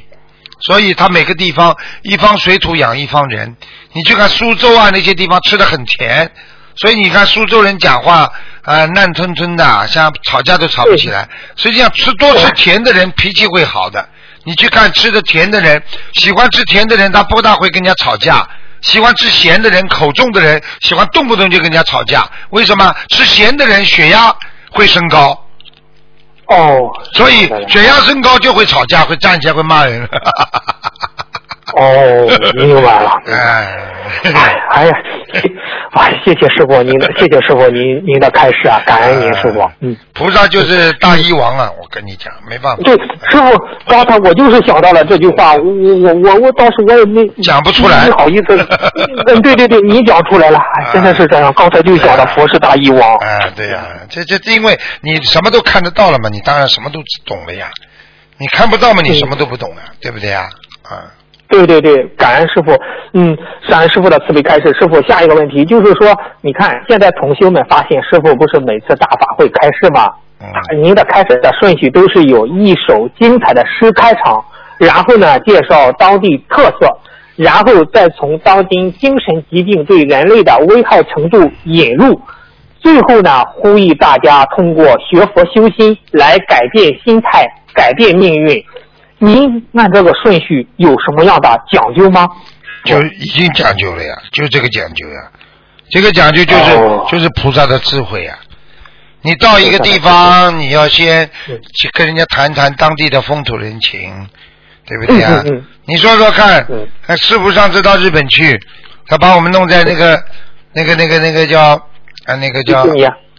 [0.65, 3.56] 所以他每个地方一方水土养一方人。
[3.93, 6.32] 你去看苏州啊那些地方吃的很甜，
[6.75, 8.32] 所以你看苏州人讲话啊、
[8.63, 11.28] 呃烂吞吞的，像吵架都吵不起来。
[11.56, 14.10] 实际上吃多吃甜的人脾气会好的。
[14.43, 15.82] 你去看吃的甜的人，
[16.13, 18.47] 喜欢吃甜的人他不大会跟人家吵架。
[18.82, 22.30] 喜欢吃咸的人，口重的人，喜欢动不动就跟人家吵架。
[22.51, 22.95] 为什么？
[23.10, 24.36] 吃咸的人血压
[24.69, 25.45] 会升高，
[26.48, 30.08] 哦，所以血压升高就会吵架，会站起来会骂人。
[31.76, 33.12] 哦，明白了。
[33.28, 33.68] 哎，
[34.24, 34.94] 哎哎呀，
[35.92, 39.70] 哎，谢谢师傅您的， 谢谢师傅您您的开示啊，感恩您师傅。
[39.82, 41.70] 嗯，菩萨就是大医王啊！
[41.82, 42.94] 我跟你讲，没办法，对，
[43.30, 48.56] 师傅，刚才我就是想到了这句话，我我我我当时我也没讲不出来不好意思。
[49.28, 51.52] 嗯，对对对，你讲出来了，哎，真的是这样。
[51.54, 53.16] 刚才就想到佛是大医王。
[53.18, 57.68] 哎，对呀、这这这因为你什么都看得到了嘛，你当然什么都懂了呀。
[58.38, 60.48] 你看不到嘛，你什么都不懂啊，对不对呀？
[60.84, 61.08] 啊，
[61.56, 62.72] 对对对，感恩师傅，
[63.13, 63.38] 嗯，
[63.70, 64.74] 感恩师傅的慈悲开示。
[64.80, 70.12] 师傅，下一个问题就是说，你看现在同修们发现，师傅不是每次大法会开示吗？
[70.41, 74.44] 嗯您的开始的顺序都是有一首精彩的诗开场，
[74.78, 76.88] 然后呢介绍当地特色，
[77.38, 82.20] 然后再从当今精神疾病对人类的危害程度引入，
[82.80, 88.62] 最后呢呼吁大家通过学佛修心来改变心态，改变命运。
[89.19, 92.28] 您按这个顺序有什么样的讲究吗？
[92.86, 95.32] 就已经讲究了呀，就这个讲究呀，
[95.89, 98.38] 这个讲究就是、哦就是菩萨的智慧呀。
[99.21, 104.30] 你到一个地方，你要先嗯去跟人家谈谈当地的风土人情，
[104.86, 105.41] 对不对呀？
[105.45, 108.60] 嗯嗯嗯你说说看嗯，呃师傅上次到日本去，
[109.08, 110.23] 他把我们弄在那个、
[110.73, 111.73] 那个、那个、那个叫
[112.25, 112.86] 啊，那个叫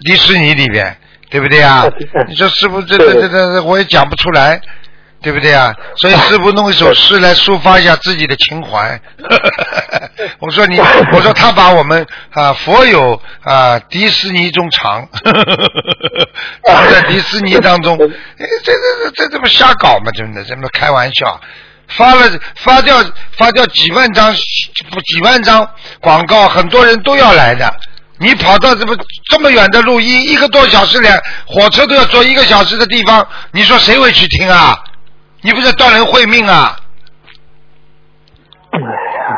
[0.01, 0.97] 迪士尼里边，
[1.31, 2.27] 对不对呀嗯嗯？
[2.29, 4.61] 你说师傅这这这这，我也讲不出来。
[5.23, 5.75] 对不对啊？
[5.97, 9.01] 所以师傅弄一首诗来抒发一下自己的情怀。
[10.39, 10.79] 我说你，
[11.13, 15.09] 我说他把我们啊佛有啊迪士尼中藏，
[16.67, 17.97] 藏在迪士尼当中，
[18.39, 20.13] 哎这这这这这不瞎搞吗？
[20.13, 21.41] 真的，这么开玩笑。
[21.89, 22.97] 发了发掉
[23.39, 24.35] 发掉几万张
[24.91, 25.69] 不几万张
[26.01, 27.73] 广告，很多人都要来的。
[28.19, 28.97] 你跑到这么
[29.31, 34.77] 这么远的路，一一个多小时两火车都要坐一个小时的地方，你说谁会去听啊？
[35.47, 36.77] 你不是断人慧命啊？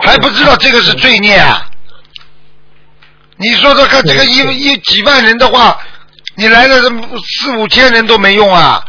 [0.01, 1.67] 还不知道这个是罪孽啊？
[3.37, 5.79] 你说说看，这个一一几万人的话，
[6.35, 7.07] 你来了这么
[7.43, 8.83] 四五千人都没用啊！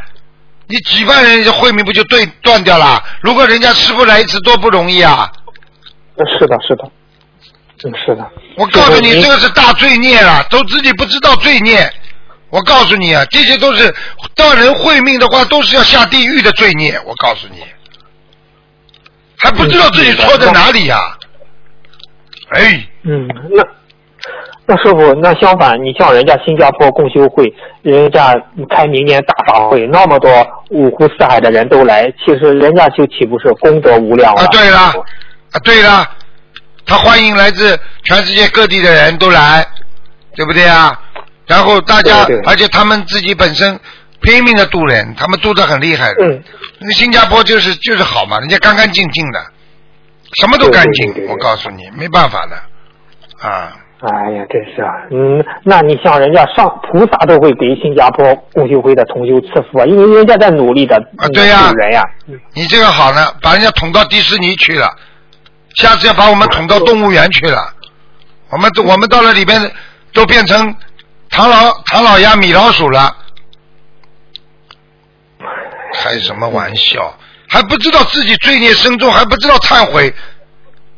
[0.68, 3.04] 你几万人这慧命不就对断掉了？
[3.20, 5.30] 如果人家师傅来一次多不容易啊！
[6.40, 6.90] 是的，是的，
[7.78, 8.26] 真，是的。
[8.56, 11.92] 我告诉你，这个是大罪孽了，都自己不知道罪孽。
[12.50, 13.94] 我告诉你啊，这些都是
[14.36, 17.00] 断人慧命的话，都是要下地狱的罪孽。
[17.06, 17.64] 我告诉你，
[19.38, 20.98] 还不知道自己错在哪里呀、
[22.50, 23.64] 哎，嗯，那
[24.66, 28.36] 那师傅，那相反，你像人家新加坡共修会，人家
[28.70, 30.32] 开明年大法会，那么多
[30.72, 34.42] 五湖四海的人都来，其实人家就岂不是功德无量了？
[34.42, 36.10] 啊，对了，啊，对了，
[36.86, 39.66] 他欢迎来自全世界各地的人都来，
[40.36, 41.00] 对不对啊？
[41.50, 43.78] 然后大家，对对而且他们自己本身
[44.22, 46.24] 拼命的渡人，他们渡的很厉害的。
[46.24, 46.44] 嗯，
[46.80, 49.40] 那新加坡就是就是好嘛，人家干干净净的，
[50.40, 52.56] 什么都干净我告诉你，没办法的
[53.50, 53.76] 啊。
[54.02, 62.04] 哎呀，真是啊，嗯，那你像人家上菩萨都会给新加坡共修会的同修赐福啊，因为人家在努力的啊对呀救人呀。
[62.54, 64.90] 你这个好呢，把人家捅到迪士尼去了，
[65.76, 67.74] 下次要把我们捅到动物园去了。
[68.52, 69.70] 我们我们到了里边
[70.14, 70.74] 都变成
[71.30, 73.16] 唐老唐老鸭、米老鼠了，
[75.94, 77.18] 开什么玩笑？
[77.48, 80.14] 还不知道自己罪孽深重，还不知道忏悔，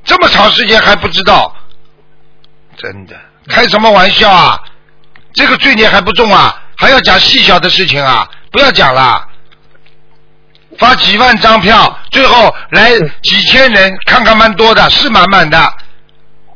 [0.04, 1.56] 这么长时间还不知道，
[2.76, 3.15] 真的
[3.48, 4.60] 开什么玩笑啊？
[5.34, 6.62] 这个罪孽还不重啊？
[6.78, 8.28] 还要讲细小的事情啊？
[8.52, 9.28] 不要讲了。
[10.78, 15.74] 发几万张票，最后来几千人，看看蛮多的，是满满的。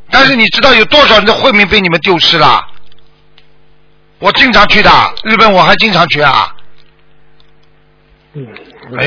[0.09, 2.65] 但是你知道有多少人的慧命被你们丢失了？
[4.19, 4.89] 我经常去的，
[5.23, 6.55] 日本我还经常去啊。
[8.33, 8.47] 嗯，
[8.97, 9.05] 哎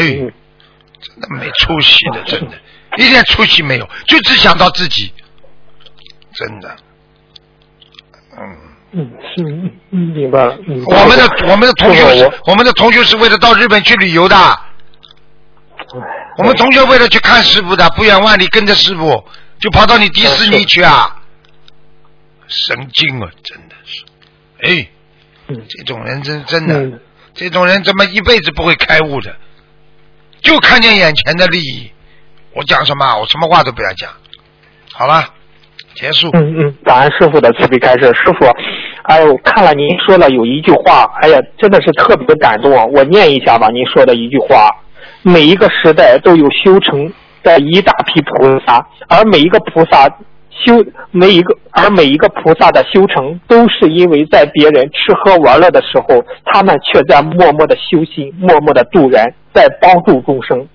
[1.01, 2.57] 真的没出息的，真的，
[2.97, 5.13] 一点出息没有，就只想到自己，
[6.35, 6.77] 真的。
[8.37, 8.57] 嗯，
[8.93, 10.57] 嗯，是，嗯嗯，明白了。
[10.87, 16.03] 我们的我们的同学是，我们的同学是为了到日本去旅游的，我
[16.39, 19.25] 我们同学为了去看师傅的，不远万里跟着师傅，
[19.59, 21.21] 就跑到你迪士尼去啊！
[22.47, 24.05] 神经啊，真的是，
[24.63, 24.89] 哎，
[25.49, 27.01] 嗯这种人真真的，嗯
[27.35, 29.35] 这种人怎么一辈子不会开悟的？
[30.41, 31.91] 就看见眼前的利益。
[32.55, 33.19] 我讲什么？
[33.19, 34.11] 我什么话都不要讲。
[34.93, 35.25] 好了，
[35.95, 36.31] 结束。
[36.33, 38.05] 嗯嗯，感恩师傅的慈悲开示。
[38.15, 38.47] 师傅，
[39.03, 42.85] 哎呦，看了您说了有一句话，哎呀，真的是特别感动啊！
[42.87, 44.69] 我念一下吧，您说的一句话：
[45.23, 50.09] 每一个时代都有修成的一大批菩萨，而每一个菩萨
[50.65, 60.67] 修每一个，而每一个菩萨的修成，都是因为在别人吃喝玩乐的时候，他们却在默默的修心，默默的度人，在帮助众生。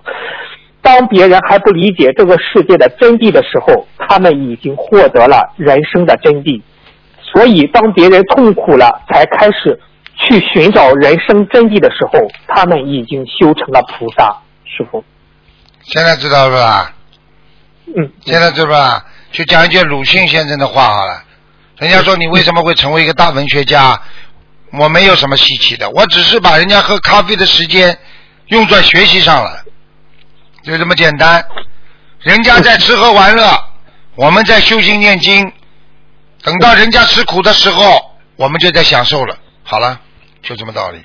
[0.82, 6.62] 当别人还不理解这个世界的真谛的时候，他们已经获得了人生的真谛。
[7.22, 9.80] 所以，当别人痛苦了，才开始
[10.15, 14.38] 去寻找人生真谛的时候，他们已经修成了菩萨。
[14.65, 15.04] 师傅，
[15.82, 16.93] 现在知道了吧？
[17.96, 19.06] 嗯，现在知道吧？
[19.34, 21.24] 就讲一句鲁迅先生的话好了。
[21.78, 24.00] 人家说你为什么会成为一个大文学家？
[24.72, 27.98] 我没有什么稀奇的，我只是把人家喝咖啡的时间
[28.48, 29.63] 用在学习上了，
[30.63, 31.46] 就这么简单。
[32.19, 33.63] 人家在吃喝玩乐，
[34.15, 35.52] 我们在修心念经。
[36.43, 38.00] 等到人家吃苦的时候，
[38.36, 39.38] 我们就在享受了。
[39.63, 40.00] 好了，
[40.41, 41.02] 就这么道理。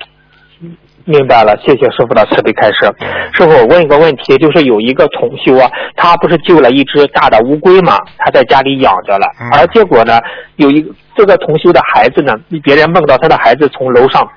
[1.05, 2.91] 明白了，谢谢师傅的慈悲开示。
[3.33, 10.19] 师傅，我问一个问题，就是有一个同修啊，他不是救了一只大的乌龟嘛，他在家里养着了，嗯而结果呢，
[10.57, 12.33] 有一个这个同修的孩子呢，
[12.63, 14.27] 别人梦到他的孩子从楼上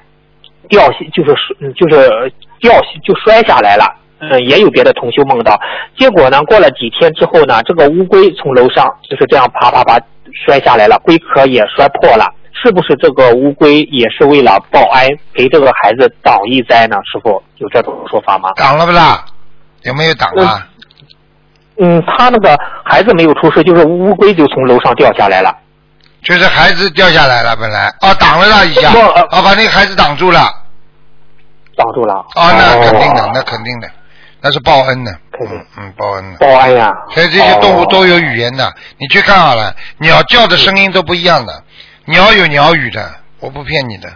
[0.69, 3.85] 掉下，就是嗯就是掉下就摔下来了。
[4.25, 5.59] 嗯，也有别的同修梦到，
[5.99, 9.99] 结果呢，过了几天之后呢，这个乌龟从楼上就是这样啪啪啪
[10.47, 12.25] 摔下来了，龟壳也摔破了。
[12.63, 16.97] 是不是这个乌龟也是为了报恩，给这个孩子挡一灾呢？
[17.13, 18.51] 师傅有这种说法吗？
[18.57, 19.25] 挡了不啦？
[19.83, 20.69] 有没有挡啊？
[21.79, 25.53] 嗯，他那个孩子没有出事，就是乌龟就从楼上掉下来了。
[26.23, 30.41] 就是孩子掉下来了，本来哦挡了他一下，哦把那个孩子挡住了。
[31.75, 32.15] 挡住了。
[32.37, 33.91] 哦，那肯定的哦，那肯定的，
[34.41, 36.39] 那是报恩的，肯定嗯嗯，报恩的。
[36.39, 36.93] 报恩呀。
[37.11, 38.13] 所以这些动物都有。
[38.13, 41.65] 有语言的，你去看好了，鸟叫的声音都不一样的，
[42.13, 44.09] 鸟有鸟语的，我不骗你的。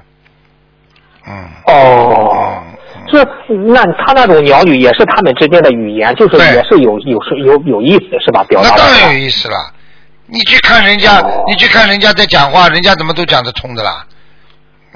[1.27, 1.49] 嗯。
[1.67, 2.63] 哦。
[2.65, 2.73] 嗯
[3.09, 3.23] 这
[3.69, 8.43] 那他那种鸟语也是他们之间的语言，就是也是有有是有有意思是吧？
[8.49, 9.55] 表达那当然有意思了。
[10.27, 14.05] 你去看人家，哦你去看人家在讲话，人家怎么都讲得通的啦？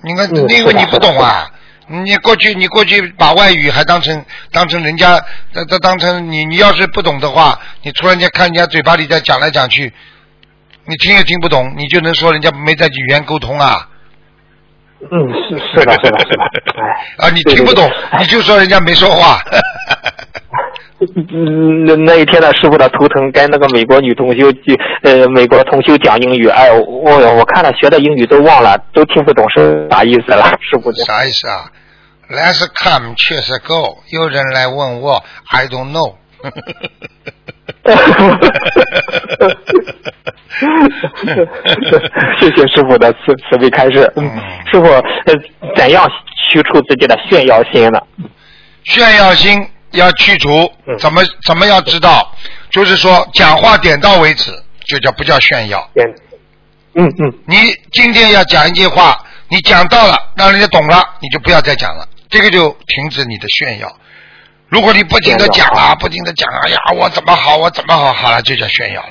[0.02, 1.48] 你看，嗯因为你不懂啊。
[1.86, 5.20] 你过去，你过去把外语还当成当成人家，
[5.52, 9.92] 当当当成你，你要是不懂的话，你突然间看人家嘴巴里在讲来讲去，
[10.90, 13.88] 你听也听不懂，你就能说人家没在语言沟通啊？
[15.00, 15.08] 嗯，
[15.48, 16.42] 是是的，是的，是的。
[16.82, 17.26] 哎。
[17.26, 19.40] 啊，你听不懂，对你就说人家没说话。
[21.32, 31.04] 嗯，那那一天呢，师傅的图腾跟那个美国女同修就呃，美国同修讲英语，哎，我我看了学的英语都忘了，都听不懂是啥意思了，师傅就。
[31.04, 31.70] 啥意思啊
[32.28, 33.98] ？？Let's come，去是 go。
[34.10, 36.16] 有人来问我，I don't know。
[42.38, 44.12] 谢谢师傅的慈慈悲开示。
[44.16, 44.30] 嗯，
[44.70, 45.02] 师傅，呃，
[45.76, 46.06] 怎样
[46.50, 47.98] 去除自己的炫耀心呢？
[48.84, 52.32] 炫耀心要去除，嗯怎么怎么要知道？
[52.70, 54.52] 就是说讲话点到为止，
[54.84, 55.88] 就叫不叫炫耀。
[55.94, 56.04] 嗯
[56.94, 57.56] 嗯嗯你
[57.92, 59.16] 今天要讲一句话，
[59.48, 63.88] 你讲到了，让人家懂了，你就不要再讲了，这个就停止你的炫耀。
[64.70, 69.08] 如果你不停的讲啊，不停的讲，哎呀，我怎么好，我怎么好，好了，就叫炫耀了。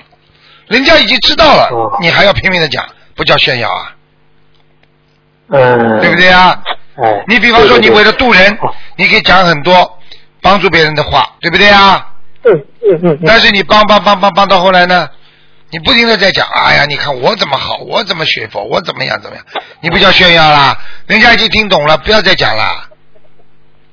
[0.68, 2.84] 人家已经知道了，哦你还要拼命的讲，
[3.16, 3.94] 不叫炫耀啊，
[5.50, 6.60] 嗯，对不对啊？
[6.96, 10.00] 哎，你比方说你为了渡人哦，你可以讲很多
[10.42, 12.08] 帮助别人的话，对不对啊？
[12.46, 15.10] 嗯嗯嗯嗯，但是你帮帮帮帮帮到后来呢，
[15.72, 19.46] 你不停的在讲，哎呀，你看我怎么好，我怎么学佛，我怎么样怎么样，
[19.82, 22.89] 你不叫炫耀啦，人家已经听懂了，不要再讲了。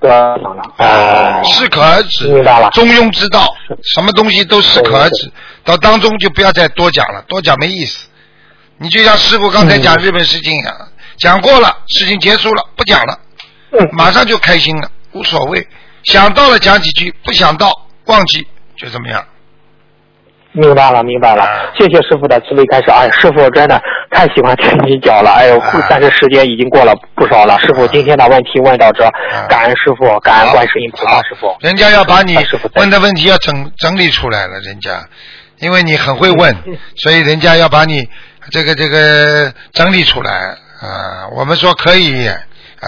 [0.08, 3.46] 得了哦，适可而止，明白了中庸之道，
[3.94, 5.30] 什么东西都适可而止，
[5.64, 8.06] 到当中就不要再多讲了，多讲没意思。
[8.78, 10.76] 你就像师傅刚才讲嗯日本事情一样，
[11.18, 13.18] 讲过了，事情结束了，不讲了，
[13.72, 15.66] 嗯，马上就开心了，无所谓。
[16.04, 17.70] 想到了讲几句，不想到
[18.04, 18.46] 忘记，
[18.76, 19.24] 就这么样。
[20.56, 21.46] 明白了，明白了，
[21.78, 22.90] 谢谢师傅的慈悲开示。
[22.90, 23.80] 哎，师傅真的
[24.10, 27.58] 太喜欢听你讲了，哎呦啊，但是时间已经过了不少了。
[27.60, 29.04] 师傅今天的问题问到这，
[29.48, 31.54] 感恩师傅，感恩观世音菩萨师傅。
[31.60, 32.36] 人家要把你
[32.74, 35.06] 问的问题要整整理出来了，人家，
[35.58, 38.08] 因为你很会问嗯， 所以人家要把你
[38.50, 41.28] 这个这个整理出来啊。
[41.36, 42.36] 我们说可以啊，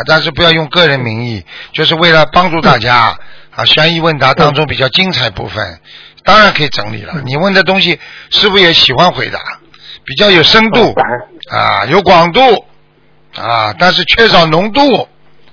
[0.06, 2.94] 但是不要用个人名义，就是为了帮助大家
[3.54, 3.64] 啊。
[3.64, 5.80] 悬疑问答当中比较精彩部分，
[6.28, 7.14] 当然可以整理了。
[7.24, 7.98] 你问的东西，
[8.28, 9.38] 师傅也喜欢回答，
[10.04, 10.94] 比较有深度
[11.50, 12.66] 啊，有广度
[13.34, 15.08] 啊，但是缺少浓度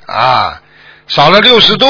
[0.05, 0.61] 啊，
[1.07, 1.87] 少了六十度。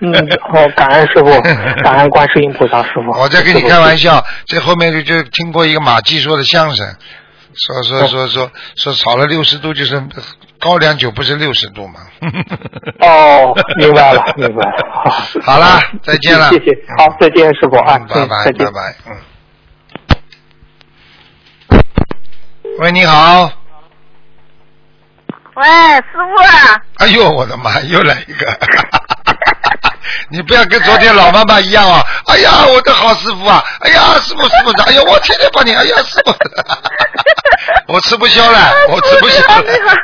[0.00, 0.12] 嗯，
[0.52, 1.40] 好，感恩师傅，
[1.84, 3.20] 感恩观世音菩萨师傅。
[3.20, 6.84] 我在跟你开玩笑，这后面就就听过一个马季说的相声，
[7.54, 10.02] 说说说说说少了六十度就是
[10.60, 12.00] 高粱酒不是六十度吗。
[13.00, 14.72] 哦， 明白了，明白了。
[14.92, 15.10] 好，
[15.52, 18.70] 好了再见了谢谢，好，再见，师傅啊，嗯拜拜拜。
[18.70, 19.16] 拜，嗯。
[22.80, 23.50] 喂，你好。
[25.54, 25.64] 喂，
[25.96, 28.46] 师傅啊，哎呦，我的妈，又来一个！
[30.30, 32.02] 你不要跟昨天老妈妈一样啊！
[32.26, 33.62] 哎呀，我的好师傅啊！
[33.80, 35.72] 哎呀，师傅师傅，哎呀，我天天帮你！
[35.74, 36.30] 哎呀，师傅，
[37.88, 38.58] 我吃不消了，
[38.90, 39.62] 我吃不消了。
[39.62, 39.94] 你好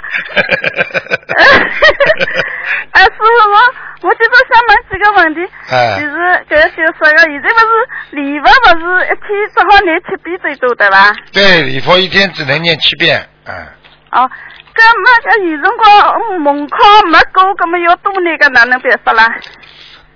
[2.93, 5.41] 哎，师傅，我我就是想问几个问题。
[5.71, 6.15] 哎就是
[6.49, 7.77] 就是就说个，现在不是
[8.13, 9.21] 礼佛不是一天
[9.55, 11.13] 只好念七遍最多的吧？
[11.33, 13.55] 对，礼佛一天只能念七遍，嗯，
[14.13, 14.31] 哦，
[14.75, 15.85] 搿么搿有辰光
[16.33, 16.77] 嗯门考
[17.11, 19.29] 没过，搿么要多念个哪能办法啦？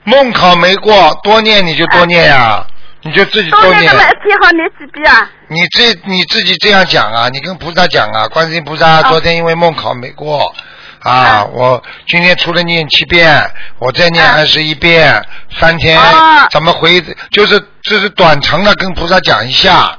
[0.05, 2.65] 梦考没过，多念你就多念呀、
[3.09, 3.97] 你就自己多念多念搿。
[3.97, 5.31] 么一天好念几遍啊？
[5.49, 10.53] 你这你自己这样讲啊，你跟菩萨讲啊，观世音菩萨昨天因为梦考没过。
[11.01, 13.41] 啊，我今天除了念七遍，
[13.79, 15.25] 我再念啊二十一遍，
[15.59, 17.01] 三天啊怎么回？
[17.31, 19.97] 就是这是短程的，跟菩萨讲一下。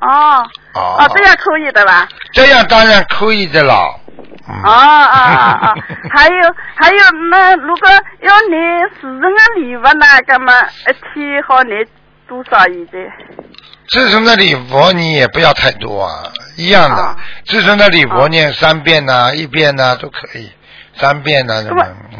[0.00, 2.06] 哦哦哦，这样可以的吧？
[2.32, 4.00] 这样当然可以的了。
[4.50, 5.74] 嗯哦哦哦哦，
[6.14, 6.98] 还有还有，
[7.30, 7.88] 那如果
[8.22, 8.60] 要念
[8.94, 10.52] 四成的礼物呢，那么
[10.88, 11.86] 一天好念
[12.28, 12.92] 多少现在？
[13.88, 16.22] 自身的礼佛你也不要太多啊，
[16.56, 17.16] 一样的啊。
[17.46, 20.50] 自身的礼佛啊念三遍呐、一遍呐、都可以，
[20.96, 22.18] 三遍呐、什么嗯。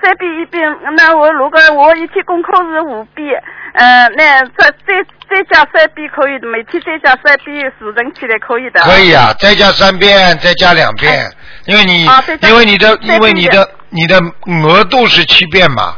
[0.00, 0.62] 三遍一遍，
[0.96, 3.34] 那我如果我一天功课是五遍，
[3.74, 4.94] 呃，那再再
[5.28, 8.80] 再加三遍可以的，每天再加三遍，四成起来可以的。
[8.82, 11.28] 可以啊，再加三遍，再加两遍，
[11.66, 14.16] 因为你啊因为你的因为你的你的
[14.64, 15.96] 额度是七遍嘛，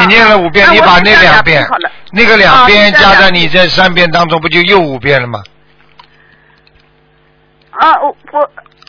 [0.00, 1.66] 你念了五遍，你把那两两遍。
[2.12, 5.42] 那个两啊遍加在你这三遍当中，不就又五遍了吗？
[7.72, 8.40] 啊，我我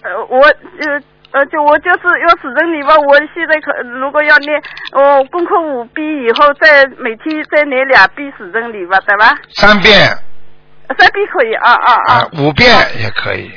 [0.04, 1.02] 呃我呃
[1.32, 4.62] 呃就我就是要四成礼吧，我现在可如果要念
[4.94, 9.36] 我功课五遍以后，再每天再念两遍四成礼吧，对吧？
[9.56, 10.08] 三遍
[10.98, 12.70] 三遍可以啊啊啊啊，，五遍
[13.00, 13.52] 也可以。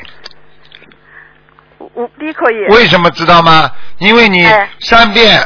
[1.78, 2.64] 五五遍可以。
[2.70, 3.70] 为什么知道吗？
[3.98, 5.40] 因为你哎三遍，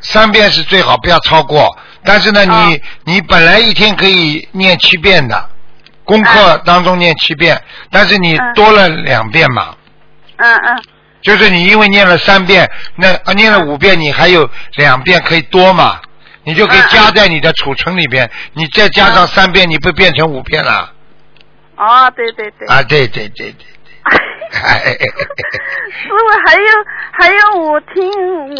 [0.00, 1.76] 三遍是最好，不要超过。
[2.02, 5.50] 但是呢，啊你你本来一天可以念七遍的，
[6.04, 9.74] 功课哎当中念七遍，但是你嗯多了两遍嘛，
[10.36, 10.82] 嗯嗯
[11.20, 16.00] 就是你因为念了三遍，那啊念了五遍，你还有两遍可以多嘛，
[16.44, 20.90] 你就可以加在你的储存里边，你再加上嗯三遍，你不变成五遍了？
[21.76, 22.66] 哦，对对对。
[22.68, 23.66] 啊，对对对对对。
[24.52, 26.62] 哎师傅，还有
[27.12, 28.10] 还有，我听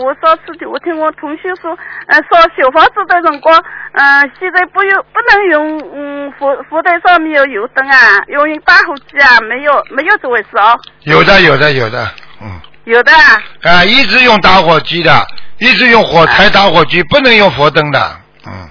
[0.04, 1.76] 我上次我听我同学说，
[2.06, 3.62] 呃，烧小房子的辰光，
[3.92, 12.08] 嗯、现在不用不能用嗯佛佛台上面有油灯啊，要用打火机啊，没有没有这回事哦，有的有的有的，
[12.40, 12.60] 嗯。
[12.84, 15.12] 有的啊，啊，一直用打火机的，
[15.58, 18.16] 一直用火柴打火机，不能用佛灯的。
[18.46, 18.68] 嗯，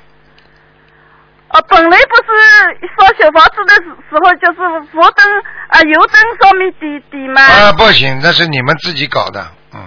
[1.51, 5.25] 哦，本来不是烧小房子的时时候，就是佛灯
[5.69, 9.45] 啊油灯上面点点吗，啊，不行，那是你们自己搞的。
[9.73, 9.81] 嗯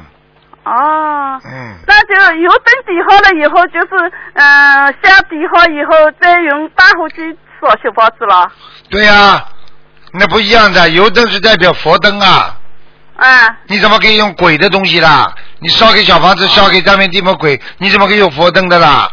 [0.65, 1.41] 哦。
[1.45, 7.17] 嗯，那就油灯点好了以后，就是嗯、呃香点好以后，再用打火机
[7.61, 8.51] 烧小房子了。
[8.91, 9.45] 对呀、
[10.13, 12.57] 那不一样的，油灯是代表佛灯啊，
[13.17, 15.33] 啊，你怎么可以用鬼的东西啦？
[15.61, 19.09] 你烧给小房子，烧给上面地方鬼，你怎么可以用佛灯的啦？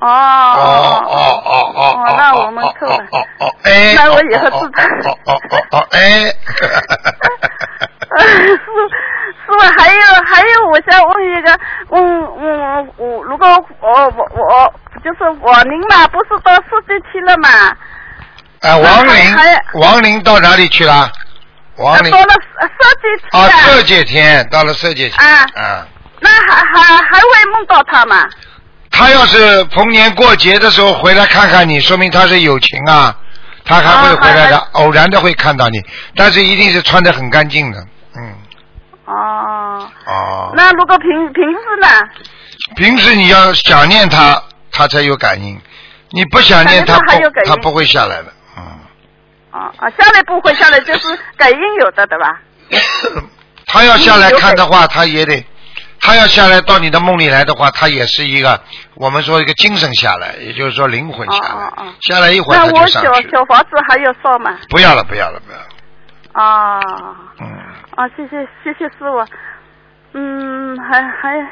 [0.00, 5.98] 哦哦哦哦哦那我们错了哦哦，哎，那我以后知道哦哦哦哦哦，哎，
[8.18, 8.24] 师
[8.56, 8.60] 师
[9.46, 13.46] 傅，还有还有，我想问一个，问问我如果
[13.80, 14.74] 我我我
[15.04, 17.48] 就是我您嘛，不是到四季去了嘛？
[18.62, 19.36] 啊，王林，
[19.74, 21.10] 王林，到哪里去了？
[21.76, 22.66] 王林到了四
[22.96, 23.50] 季去啊，了。
[23.50, 25.86] 色界天，到了色界天，啊啊，
[26.20, 28.26] 那还还还会梦到他吗？
[28.96, 33.14] 他要是逢年过节的时候回来看看你，说明他是有情啊，
[33.64, 35.78] 他还会回来的，啊偶然的会看到你，
[36.14, 37.78] 但是一定是穿的很干净的，
[38.16, 38.34] 嗯，
[39.04, 41.88] 哦，哦，那如果平平时呢？
[42.74, 44.42] 平时你要想念他，
[44.72, 45.60] 他才有感应，
[46.10, 48.64] 你不想念他他不他不会下来的，嗯。
[49.52, 52.40] 哦啊，下来不会下来，就是感应有的，对吧？
[53.66, 55.44] 他要下来看的话，他也得，
[56.00, 58.60] 他要下来到你的梦里来的话，他也是一个
[58.94, 63.30] 我们说一个精神下来，也就是说灵魂下来，哦哦哦下来一会儿他那我小就上去。
[63.30, 64.56] 小房子还要烧吗？
[64.68, 65.66] 不要了，不要了，不要了。
[66.32, 66.80] 啊
[67.40, 67.46] 嗯，
[67.96, 69.26] 啊，谢谢谢谢师傅。
[70.12, 71.46] 嗯，还还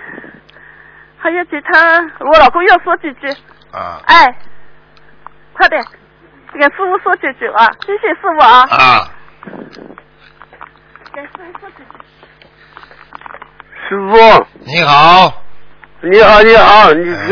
[1.19, 3.29] 还有其他，我老公要说几句。
[3.73, 4.37] 啊哎，
[5.53, 5.83] 快点，
[6.53, 7.69] 给师傅说几句啊！
[7.85, 8.61] 谢谢师傅啊。
[8.71, 9.11] 啊，
[11.13, 11.85] 给师傅说几句。
[13.89, 15.43] 师傅，你好，
[16.03, 17.29] 你好，你好，你哎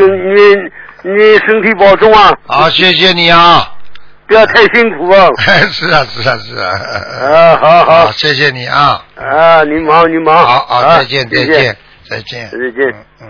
[1.03, 3.69] 你你身体保重啊，好，谢谢你啊。
[4.25, 5.27] 不要太辛苦啊。
[5.69, 6.69] 是啊，是啊，是啊。
[6.71, 9.05] 啊，好好谢谢你啊。
[9.15, 11.77] 啊，你忙你忙，好好，啊再见，再再见，
[12.09, 12.49] 再见。
[12.49, 13.05] 再见。
[13.21, 13.27] 嗯。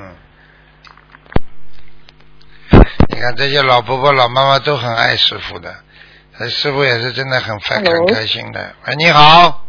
[2.71, 5.73] 嗯你看这些老婆婆、老妈妈都很爱师傅的，
[6.39, 8.73] 呃师傅也是真的很很开心的。
[8.87, 9.65] 喂，你好，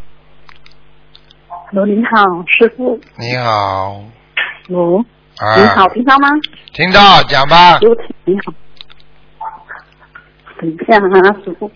[1.67, 2.99] Hello，您好，师傅。
[3.17, 3.99] 你好
[4.67, 5.03] ，Hello，
[5.39, 6.29] 啊，您好，听到吗？
[6.73, 7.95] 听到讲吧师，傅，
[8.25, 8.53] 你好。
[10.61, 11.71] 等一下啊，师傅，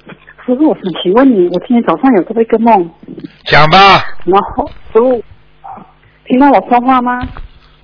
[0.46, 2.88] 师傅，我想请问你，我今天早上有做过一个梦，
[3.46, 5.24] 讲吧，然后师傅
[6.26, 7.28] 听到我说话吗？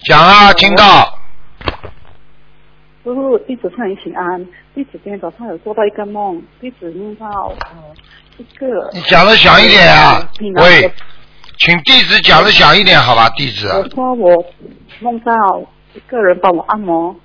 [0.03, 0.83] 讲啊，听到，
[3.03, 4.45] 师傅，弟子向你请安。
[4.75, 7.77] 弟子今天早上有做到一个梦，弟子梦到呃
[8.37, 8.91] 一个。
[8.93, 10.91] 你讲的响一点啊喂我，
[11.57, 14.45] 请地址讲的响一点，好吧，弟子啊我，说我
[14.99, 15.33] 梦到
[15.93, 17.15] 一个人帮我按摩，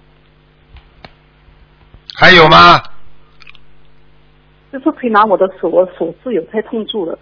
[2.16, 2.80] 还有吗？
[4.72, 7.18] 就是可以拿我的手，我的手是有在痛住了。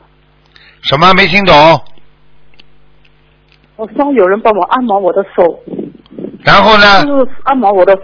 [0.82, 1.54] 什么没听懂？
[3.76, 5.62] 我说有人帮我按摩我的手，
[6.44, 7.04] 然后呢？
[7.06, 7.98] 就是按摩我的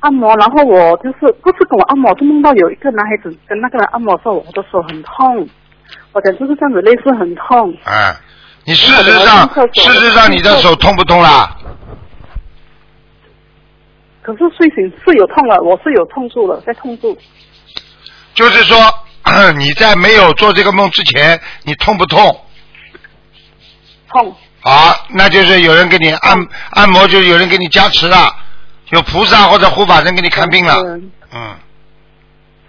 [0.00, 5.46] 按摩，然后我就是不是跟我按摩，是梦到有一个男孩子跟那个人按摩的时候，我的手很痛，
[6.12, 7.76] 我感觉就是这样子，类似很痛。
[7.84, 8.14] 哎，
[8.64, 11.56] 你事实上，事实上你的手痛不痛啦？
[14.22, 17.16] 可是睡醒是有痛了，我是有痛住了，在痛住。
[18.34, 18.76] 就是说，
[19.56, 22.44] 你在没有做这个梦之前，你痛不痛？
[24.08, 26.36] 痛，好，那就是有人给你按
[26.70, 28.34] 按摩，就有人给你加持了，
[28.90, 30.74] 有菩萨或者护法神给你看病了。
[30.84, 31.56] 嗯嗯，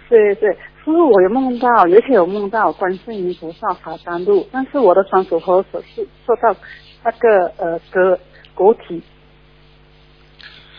[0.08, 0.56] 对对，
[0.92, 6.56] 师傅，我有梦到，有一天有梦到观世音菩萨爬山路，但是我的双手和手是受到
[7.04, 8.18] 那个呃割
[8.54, 9.02] 果体，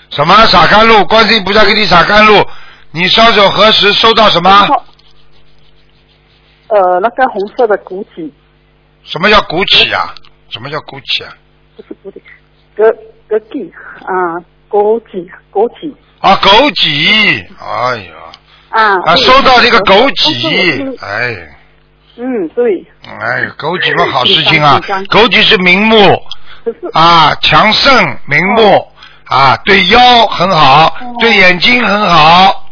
[0.10, 1.06] 什么洒甘露？
[1.06, 2.44] 观世音菩萨给你洒甘露，
[2.92, 4.50] 你双手合十收到什么
[6.70, 8.34] 呃那个红色的骨体，
[9.04, 10.14] 什么叫鼓起啊？
[10.50, 11.32] 什么叫鼓起啊？
[11.76, 12.22] 不是骨体，
[12.76, 12.84] 割
[13.28, 14.38] 割体啊，
[14.70, 18.14] 枸杞枸杞啊，枸杞，哎呀，
[18.70, 21.36] 啊啊，收到这个枸杞，哎，
[22.18, 25.96] 嗯对，哎，枸杞嘛好事情啊，枸杞是明目
[26.94, 27.92] 啊，强肾
[28.26, 28.88] 明目
[29.26, 31.16] 啊，对腰很好，哦。
[31.20, 32.66] 对眼睛很好。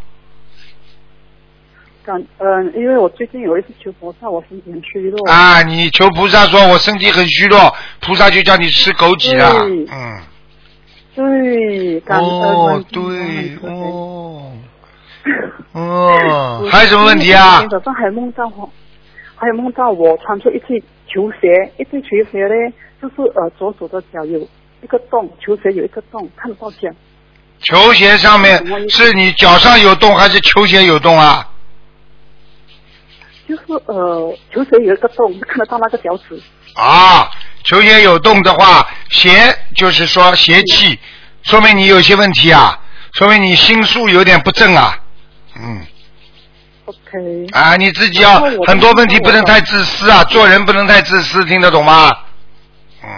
[2.03, 9.51] 感嗯、因为我最近有一次求菩萨，我身体很虚弱，啊，你求菩萨说我身体很虚弱，菩萨就叫你吃枸杞了。
[9.65, 9.85] 对。
[9.91, 10.21] 嗯，
[11.15, 13.01] 对，感恩哦对，
[13.61, 14.53] 哦，
[15.73, 17.79] 哦，还有什么问题啊今天？
[17.79, 18.69] 早上还梦到我，
[19.35, 24.39] 还有梦到我穿出一对球鞋，一对球鞋呢，就是呃左手的脚有
[24.81, 26.89] 一个洞，球鞋有一个洞，看得到脚。
[27.59, 31.47] 球鞋上面是你脚上有洞还是球鞋有洞啊？
[33.47, 36.39] 就是呃，球鞋有一个洞，看得到那个脚趾。
[36.75, 37.29] 啊，
[37.63, 39.29] 球鞋有洞的话，邪
[39.75, 40.99] 就是说邪气，
[41.43, 42.79] 说明你有些问题啊，
[43.13, 44.95] 说明你心术有点不正啊。
[45.59, 45.81] 嗯
[46.85, 52.09] ，OK，啊，你自己要很多问题不能太自私啊，做人不能太自私，听得懂吗？
[53.03, 53.09] 嗯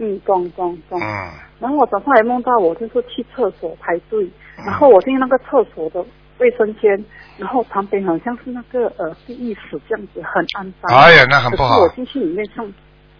[0.00, 1.00] 嗯，懂懂懂。
[1.00, 6.04] 嗯，然后我早上还梦到我就是去厕所排队，然后我进那个厕所的
[6.38, 7.04] 卫生间，
[7.36, 10.96] 然后旁边好像是那个呃地狱室这样子，很肮脏。
[10.96, 12.72] 哎呀那很不好可是我进去里面上，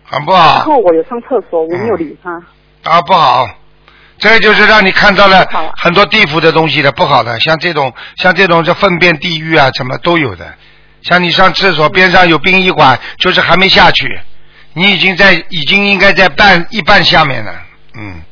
[0.05, 2.31] 很不好然后我有上厕所，我没有理他。
[2.85, 3.45] 啊，不好。
[4.19, 5.47] 这个就是让你看到了
[5.77, 10.55] 很多地府的东西的，不好的，像这种像这种这粪便地狱啊，什么都有的。
[11.03, 14.07] 像你上厕所边上有殡仪馆，就是还没下去，
[14.75, 17.55] 你已经在已经应该在半一半下面了，
[17.95, 18.23] 嗯。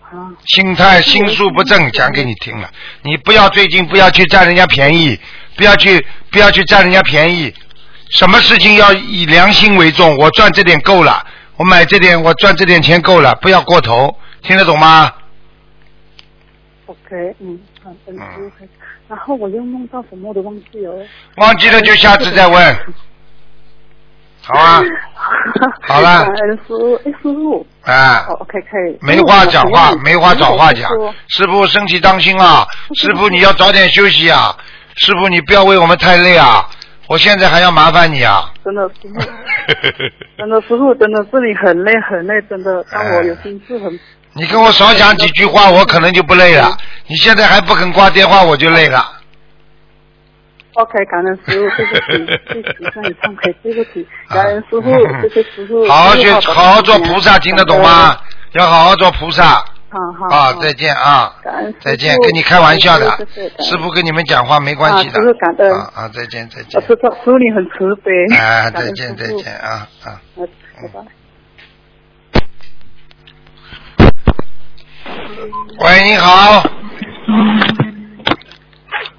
[0.00, 2.70] 啊，心态心术不正，讲给你听了。
[3.02, 5.18] 你不要最近不要去占人家便宜，
[5.56, 7.52] 不要去不要去占人家便宜。
[8.10, 10.16] 什么事情要以良心为重？
[10.18, 15.10] 我赚这点够了，我买这点，我赚这点钱够了，不要过头，听得懂吗
[16.86, 18.70] ？OK，嗯，好，等师傅开始。
[19.08, 20.92] 然后我又梦到什么我都忘记了。
[21.36, 22.76] 忘记了就下次再问。
[24.44, 24.82] 好啊，
[25.82, 28.98] 好了感恩师傅，哎，师傅，啊哦，，OK，可以。
[29.00, 31.14] 没话讲话，没话找话讲师傅。
[31.28, 32.66] 师傅身体当心啊，
[33.00, 34.56] 师傅你要早点休息啊，
[34.96, 36.68] 师傅你不要为我们太累啊，
[37.06, 38.52] 我现在还要麻烦你啊。
[38.64, 39.20] 真的师傅，
[40.36, 43.96] 真的师傅，真的是你很累很累，真的让我有心事很。
[44.34, 46.76] 你跟我少讲几句话，我可能就不累了。
[47.06, 49.18] 你现在还不肯挂电话，我就累了。
[50.74, 54.90] OK，感恩师傅，对不起，对不起，向你忏悔，对不起，感恩师傅，
[55.22, 55.84] 谢谢师傅。
[55.88, 58.16] 好好学，好好做菩萨，听得懂吗？？
[58.52, 59.44] 要好好做菩萨
[59.90, 60.34] 好好。
[60.34, 60.52] 啊！
[60.62, 61.34] 再见啊！
[61.44, 63.10] 感恩再见，跟你开玩笑的
[63.60, 65.18] 师傅，跟你们讲话没关系的。
[65.18, 66.08] 啊师傅感恩啊啊！
[66.08, 66.80] 再见再见。
[66.80, 68.10] 师傅师傅你很慈悲。
[68.34, 70.20] 哎，再见再见啊啊！
[70.34, 70.46] 好
[70.80, 71.21] 拜拜。
[75.78, 76.62] 喂，你好。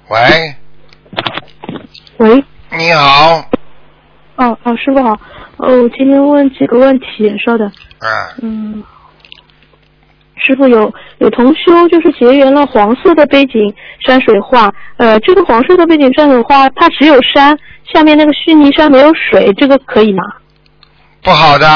[0.08, 0.54] 喂，
[2.18, 2.44] 喂，
[2.76, 3.44] 你好。
[4.36, 5.12] 哦哦，师傅好，
[5.58, 7.66] 哦，我今天问几个问题，稍等，
[7.98, 8.82] 啊，嗯，
[10.36, 13.74] 师傅有有同修就是结缘了黄色的背景
[14.04, 17.56] 山水画，呃，这个黄色的背景山水画它只有山，
[17.92, 20.22] 下面那个须弥山没有水，这个可以吗？
[21.22, 21.66] 不好的，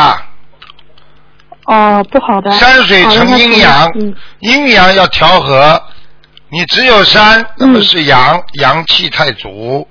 [1.69, 2.51] 哦，不好的。
[2.53, 5.81] 山水成阴阳嗯，阴阳要调和。
[6.51, 9.87] 你只有山，那么嗯是阳，阳气太足，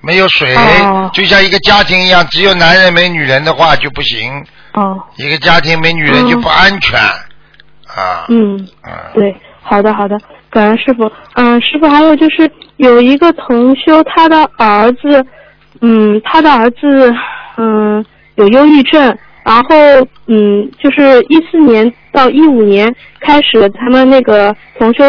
[0.00, 4.42] 没有水哦，就像一个家庭一样，只有男人没女人的话就不行。
[4.72, 8.24] 哦，一个家庭没女人就不安全啊。
[8.28, 8.56] 嗯，
[8.86, 8.92] 嗯。
[9.12, 10.16] 对，好的好的，
[10.48, 11.12] 感恩师傅。
[11.34, 15.22] 嗯，师傅还有就是有一个同修，他的儿子，
[15.82, 17.14] 嗯，他的儿子，
[17.58, 18.02] 嗯，
[18.36, 19.74] 有忧郁症，然后
[20.26, 25.02] 嗯，就是一四年到一五年开始，他们那个同修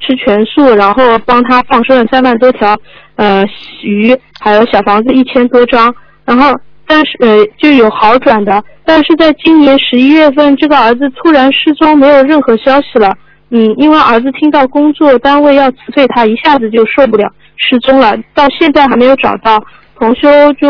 [0.00, 2.76] 吃全素，然后帮他放生了三万多条
[3.16, 3.44] 呃
[3.82, 5.92] 鱼，还有小房子一千多张，
[6.24, 6.54] 然后
[6.86, 13.12] 但是呃就有好转的，但是在今年十一月份，这个儿子突然失踪，没有任何消息了。
[13.50, 17.26] 嗯，因为儿子听到工作单位要辞退他，一下子就受不了，
[17.56, 19.58] 失踪了，到现在还没有找到。
[19.98, 20.28] 同修
[20.60, 20.68] 就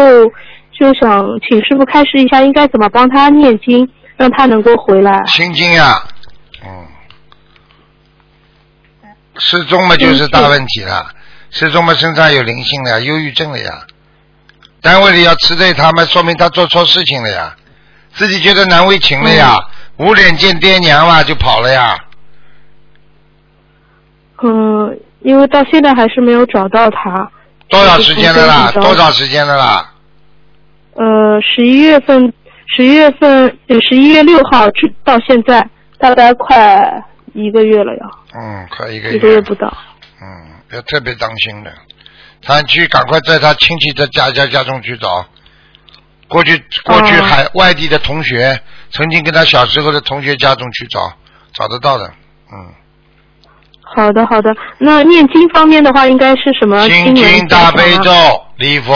[0.78, 5.24] 就想请师傅开示一下，应该怎么帮他念经，让他能够回来。
[5.26, 6.04] 心经呀，
[6.64, 6.86] 嗯，
[9.38, 11.06] 失踪嘛就是大问题了，
[11.50, 13.82] 失踪嘛身上有灵性了呀，忧郁症了呀，
[14.80, 17.56] 单位里要辞退他们，说明他做错事情了呀，
[18.12, 19.58] 自己觉得难为情了呀，
[19.96, 21.98] 无脸见爹娘嘛就跑了呀，
[24.42, 27.28] 嗯，因为到现在还是没有找到他。
[27.68, 28.70] 多少时间了啦？
[28.70, 29.92] 多少时间了啦？
[30.98, 32.32] 呃，十一月份，
[32.76, 35.64] 十一月份，呃，十一月六号至到现在，
[35.98, 38.00] 大概快一个月了呀，
[38.34, 39.72] 嗯，快一个月一个月不到。
[40.20, 40.26] 嗯，
[40.72, 41.72] 要特别当心的。
[42.42, 45.24] 他去赶快在他亲戚的家家家中去找。
[46.28, 51.12] 过去过去哦海、外地的同学，曾经跟他小时候的同学家中去找，
[51.54, 52.04] 找得到的。
[52.52, 52.74] 嗯，
[53.82, 54.54] 好的，好的。
[54.78, 58.94] 那念经方面的话，应该是什么心经经大悲咒啊、礼佛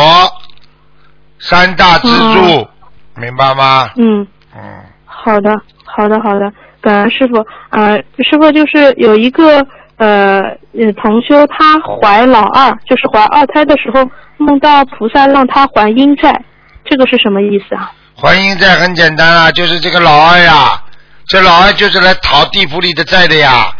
[1.42, 2.68] 三大支柱，
[3.16, 3.90] 明白吗？
[3.96, 4.26] 嗯，
[4.56, 4.62] 嗯，
[5.04, 5.50] 好的，
[5.84, 6.52] 好的，好的。
[6.80, 9.58] 感恩师傅，呃，师傅就是有一个
[9.96, 10.40] 呃
[10.72, 16.44] 呃同修，他怀老二，就是怀二胎的时候，梦到菩萨让他还阴债，
[16.84, 17.92] 这个是什么意思啊？
[18.16, 20.82] 还阴债很简单啊，就是这个老二呀，
[21.26, 23.72] 这老二就是来讨地府里的债的呀。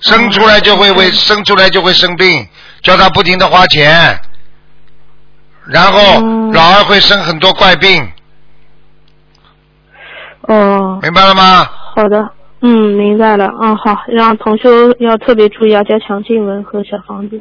[0.00, 2.44] 生出来就会为生出来就会生病，
[2.82, 4.20] 叫他不停的花钱，
[5.66, 8.08] 然后嗯老二会生很多怪病，
[10.42, 11.64] 哦，明白了吗？
[11.94, 12.28] 好的，
[12.62, 13.46] 嗯，明白了。
[13.60, 17.40] 啊，好，让同修要特别注意，要加强经文和小房子。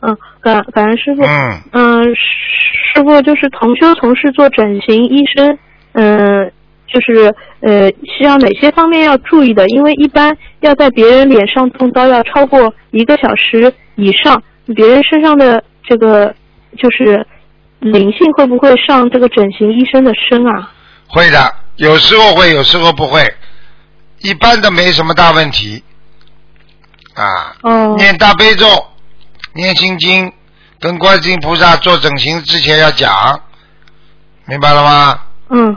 [0.00, 1.22] 嗯，感感恩师傅。
[1.22, 5.56] 嗯，嗯，师傅就是同修从事做整形医生，
[5.92, 6.50] 嗯，
[6.88, 7.88] 就是呃，
[8.18, 9.66] 需要哪些方面要注意的？
[9.68, 14.42] 因为一般要在别人脸上动刀要超过一个小时以上，
[14.74, 16.34] 别人身上的这个
[16.76, 17.24] 就是
[17.82, 20.70] 灵性会不会上这个整形医生的身啊？
[21.08, 23.22] 会的，有时候会，有时候不会，
[24.20, 25.82] 一般的没什么大问题。
[27.14, 28.66] 啊，哦，念大悲咒，
[29.54, 30.32] 念心经，
[30.80, 33.38] 跟观世音菩萨做整形之前要讲，
[34.46, 35.20] 明白了吗？
[35.50, 35.76] 嗯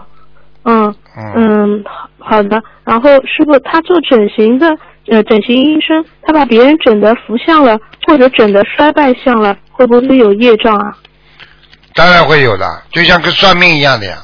[0.63, 2.63] 嗯嗯，嗯，好好的。
[2.85, 4.67] 然后师傅他做整形的
[5.07, 7.77] 呃整形医生，他把别人整的福相了，
[8.07, 10.97] 或者整的衰败相了，会不会有业障啊？
[11.95, 14.17] 当然会有的，就像跟算命一样的呀。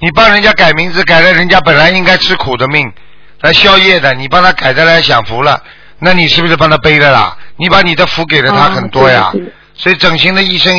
[0.00, 2.90] 你帮人家改名字，改了人家本来应该吃苦的命，
[3.42, 5.62] 来消业的，你帮他改的来享福了，
[5.98, 7.36] 那你是不是帮他背了啦？
[7.58, 9.30] 你把你的福给了他啊很多呀。
[9.76, 10.72] 所以整形的医生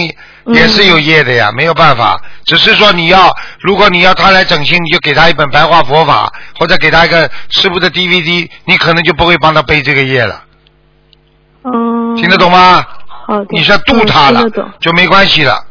[0.45, 2.19] 嗯也是有业的呀，没有办法。
[2.45, 10.43] 只是说你要，如果你要他来整形，你就给他一本白话佛法，或者给他一个师傅的 DVD，你可能就不会帮他背这个业了。
[11.63, 12.83] 嗯，听得懂吗？
[13.27, 13.45] 好的。
[13.51, 14.41] 你是要度他了。
[14.79, 15.63] 就没关系了。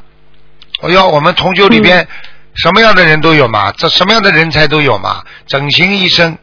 [0.84, 2.08] 我要我们同修里边、嗯
[2.56, 5.24] 什么样的人都有嘛，这什么样的人才都有嘛。
[5.44, 6.38] 整形医生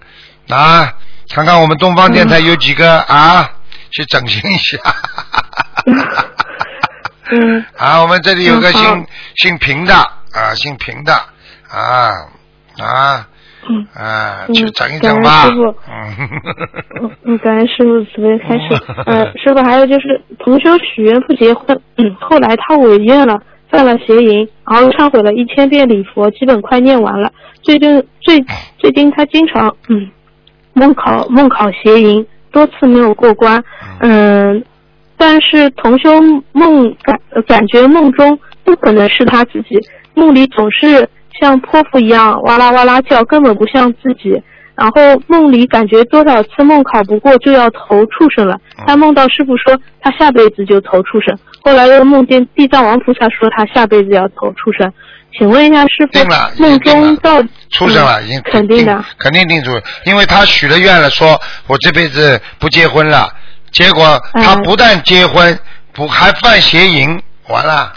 [0.49, 0.91] 啊，
[1.33, 3.49] 看看我们东方电台有几个、啊，
[3.91, 4.77] 去整形一下。
[7.31, 11.13] 嗯 啊，我们这里有个嗯姓姓平的啊，姓平的
[11.69, 12.09] 啊
[12.77, 13.27] 啊
[13.69, 15.43] 嗯啊，嗯去整一整吧。
[15.43, 15.73] 师傅
[17.23, 18.83] 嗯，感恩师傅慈悲开始。
[19.05, 23.41] 嗯， 师傅还有就是同修许愿不结婚，嗯，后来他违约了，
[23.71, 27.31] 犯了邪淫，然后忏悔了一千遍礼佛，基本快念完了。
[27.61, 28.43] 最近最
[28.77, 30.11] 最近他经常嗯
[30.73, 33.63] 梦考梦考邪淫，多次没有过关。
[34.01, 34.61] 嗯，
[35.15, 36.09] 但是同修
[36.51, 39.79] 梦感呃感觉梦中不可能是他自己，
[40.15, 41.07] 梦里总是
[41.39, 44.41] 像泼妇一样哇啦哇啦叫，根本不像自己。
[44.81, 48.57] 然后梦里感觉多少次梦考不过就要投畜生了。
[48.87, 54.91] 他梦到师傅说他下辈子就投畜生，后来又梦见地藏王菩萨说他下辈子要投畜生。
[55.37, 59.71] 请问一下师傅梦中到畜生了，嗯已经肯定的，肯定定住，
[60.05, 63.31] 因为他许了愿了，说我这辈子不结婚了，
[63.71, 65.57] 结果他嗯不但结婚，
[65.93, 67.93] 不还犯邪淫，完了，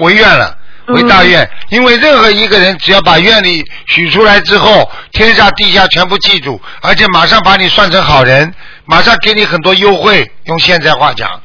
[0.00, 0.56] 违愿了。
[0.88, 1.28] 为大嗯。
[1.30, 8.54] 愿，因为任何一个人只要把愿力许出来之后，天下地下全部记住，而且马上把你算成好人，
[8.84, 11.40] 马上给你很多优惠，用现在话讲。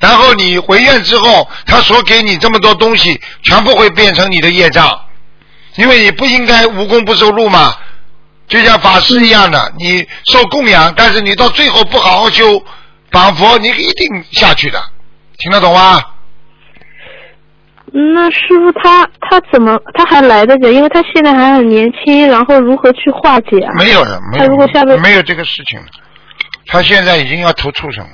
[0.00, 5.00] 然后你回愿之后，他所给你这么多东西，全部会变成你的业障，
[5.76, 7.74] 因为你不应该无功不受禄嘛，
[8.48, 12.64] 就像法师一样的，你受供养，但是你到最后不好好修
[13.10, 14.82] 绑佛，你一定下去的，
[15.38, 16.02] 听得懂吗？
[17.94, 20.72] 那师傅他他怎么他还来得及？
[20.72, 23.72] 因为他现在还很年轻，然后如何去化解啊？
[23.76, 25.86] 没有了，没他如果下辈有，没有这个事情了。
[26.66, 28.10] 他现在已经要投畜生了，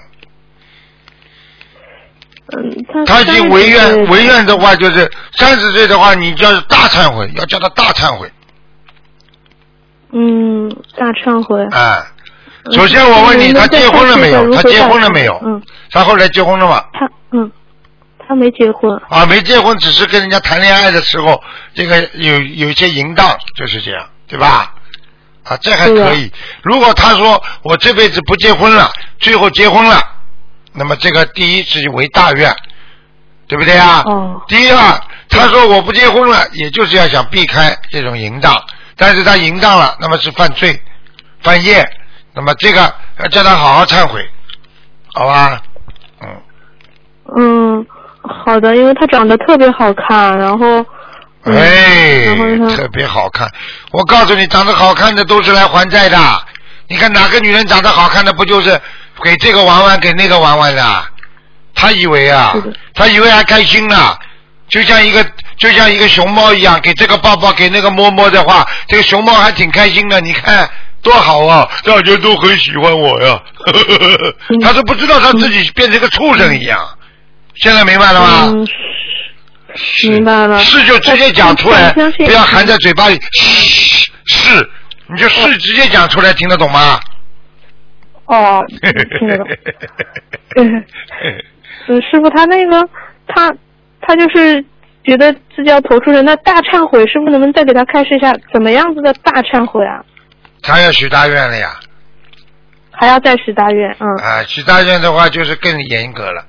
[2.57, 8.29] 嗯，他他已经违30愿，岁违愿的话就是三十岁的话，你就要大忏悔，要叫他大忏悔，
[10.13, 11.65] 嗯，大忏悔。
[11.71, 12.03] 哎。
[12.73, 14.55] 首先我问你，嗯他结婚了没有？
[14.55, 15.41] 他结婚了没有？
[15.43, 16.85] 嗯，他后来结婚了吗？
[16.93, 17.51] 他嗯，
[18.29, 18.95] 他没结婚。
[19.09, 21.43] 啊，没结婚，只是跟人家谈恋爱的时候，
[21.75, 24.75] 这个有有一些淫荡，就是这样，对吧？
[25.45, 26.31] 啊，这还可以。
[26.63, 29.99] 如果他说我这辈子不结婚了，最后结婚了，
[30.75, 32.55] 那么这个第一是为大愿，
[33.47, 34.03] 对不对啊？
[34.05, 34.43] 哦。
[34.47, 35.01] 第二，
[35.31, 38.63] 他说我不结婚了，也就是要想避开这种淫荡，
[38.95, 40.79] 但是他淫荡了，那么是犯罪、
[41.41, 41.83] 犯业，
[42.35, 44.29] 那么这个要叫他好好忏悔，
[45.15, 45.63] 好吧？
[46.21, 46.43] 嗯。
[47.37, 47.87] 嗯，
[48.29, 50.85] 好的，因为他长得特别好看，然后。
[51.45, 53.49] 嗯、哎特别好看。
[53.93, 56.19] 我告诉你，长得好看的都是来还债的。
[56.89, 58.79] 你看哪个女人长得好看的，不就是
[59.23, 61.05] 给这个玩玩，给那个玩玩的？
[61.75, 62.55] 他以为啊
[62.93, 64.17] 他以为还开心呢，
[64.69, 65.25] 就像一个
[65.57, 70.21] 就像一个熊猫一样，给这个抱抱，给那个摸摸的话，这个熊猫还挺开心的。
[70.21, 70.69] 你看
[71.03, 73.41] 多好啊，大家都很喜欢我呀。
[74.49, 76.79] 嗯 他都不知道他自己变成个畜生一样。
[77.61, 78.53] 现在明白了吗？
[78.55, 78.69] 嗯，
[80.11, 80.59] 明白了。
[80.59, 83.19] 是就直接讲出来，不要含在嘴巴里。
[83.33, 84.71] 是是，
[85.09, 86.99] 你就是直接讲出来，听得懂吗？
[88.27, 88.65] 哦，
[89.19, 89.49] 听得懂。
[90.57, 90.85] 嗯，
[91.89, 92.89] 嗯师傅，他那个
[93.27, 93.55] 他
[94.01, 94.65] 他就是
[95.05, 100.05] 觉得自己要投出人，那大忏悔，师傅能不能再给他开示一下，怎么样子的大忏悔啊？
[100.63, 101.79] 他要许大愿了呀！
[102.91, 104.09] 还要再许大愿，嗯。
[104.19, 106.45] 啊，许大愿的话就是更严格了。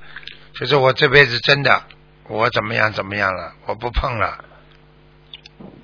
[0.59, 1.81] 就是我这辈子真的
[2.27, 4.37] 我怎么样怎么样了，我不碰了。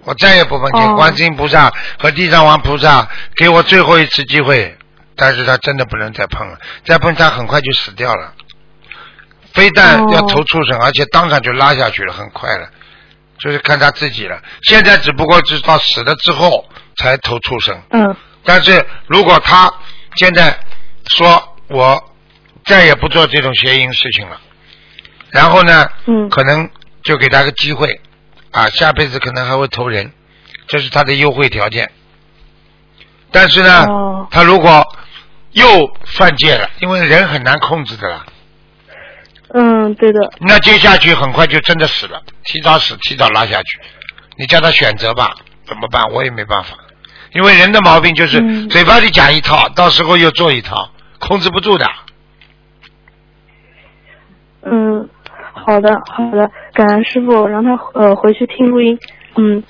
[0.03, 4.78] 我再也不碰见哦观世音菩萨和地藏王菩萨给我最后一次机会，
[5.15, 8.34] 但是他真的不能再碰了，再碰他很快就死掉了。
[9.53, 12.69] 非但哦要投畜生，而且当场就拉下去了，很快了，
[13.39, 14.39] 就是看他自己了。
[14.63, 19.73] 现在只不过是到死了之后才投畜生，嗯但是如果他
[20.17, 20.55] 现在
[21.07, 22.11] 说我
[22.65, 24.39] 再也不做这种邪淫事情了，
[25.36, 26.69] 然后呢，嗯可能
[27.03, 27.99] 就给他个机会，
[28.51, 30.13] 啊，下辈子可能还会投人，
[30.65, 31.91] 这是他的优惠条件。
[33.31, 34.81] 但是呢，哦他如果
[35.51, 35.65] 又
[36.05, 38.25] 犯戒了，因为人很难控制的啦，
[39.53, 43.79] 嗯，对的，那接下去很快就真的死了，提早死，提早拉下去。
[44.38, 45.36] 你叫他选择吧，
[45.67, 46.09] 怎么办？
[46.13, 46.77] 我也没办法，
[47.33, 51.86] 因为人的毛病就是嗯嘴巴里讲一套，到时候又做一套，控制不住的。
[54.67, 55.07] 嗯，
[55.66, 58.97] 好的好的，感恩师傅，让他呃回去听录音。
[59.36, 59.63] 嗯，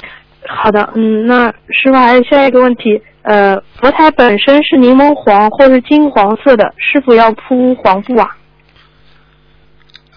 [0.47, 8.35] 好的，嗯，那师傅还有下一个问题，呃，佛台本身是柠檬黄或是金黄色的，是否要铺黄布啊？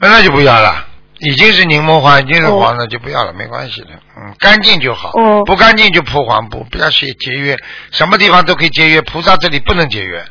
[0.01, 0.87] 那就不要了，
[1.21, 3.89] 已经是柠檬黄，已经是黄的，就不要了，没关系的。
[4.17, 7.57] 嗯，干净就好，哦不干净就铺黄布，不要去节约，
[7.91, 10.25] 什么地方都可以节约，菩萨这里不能节约，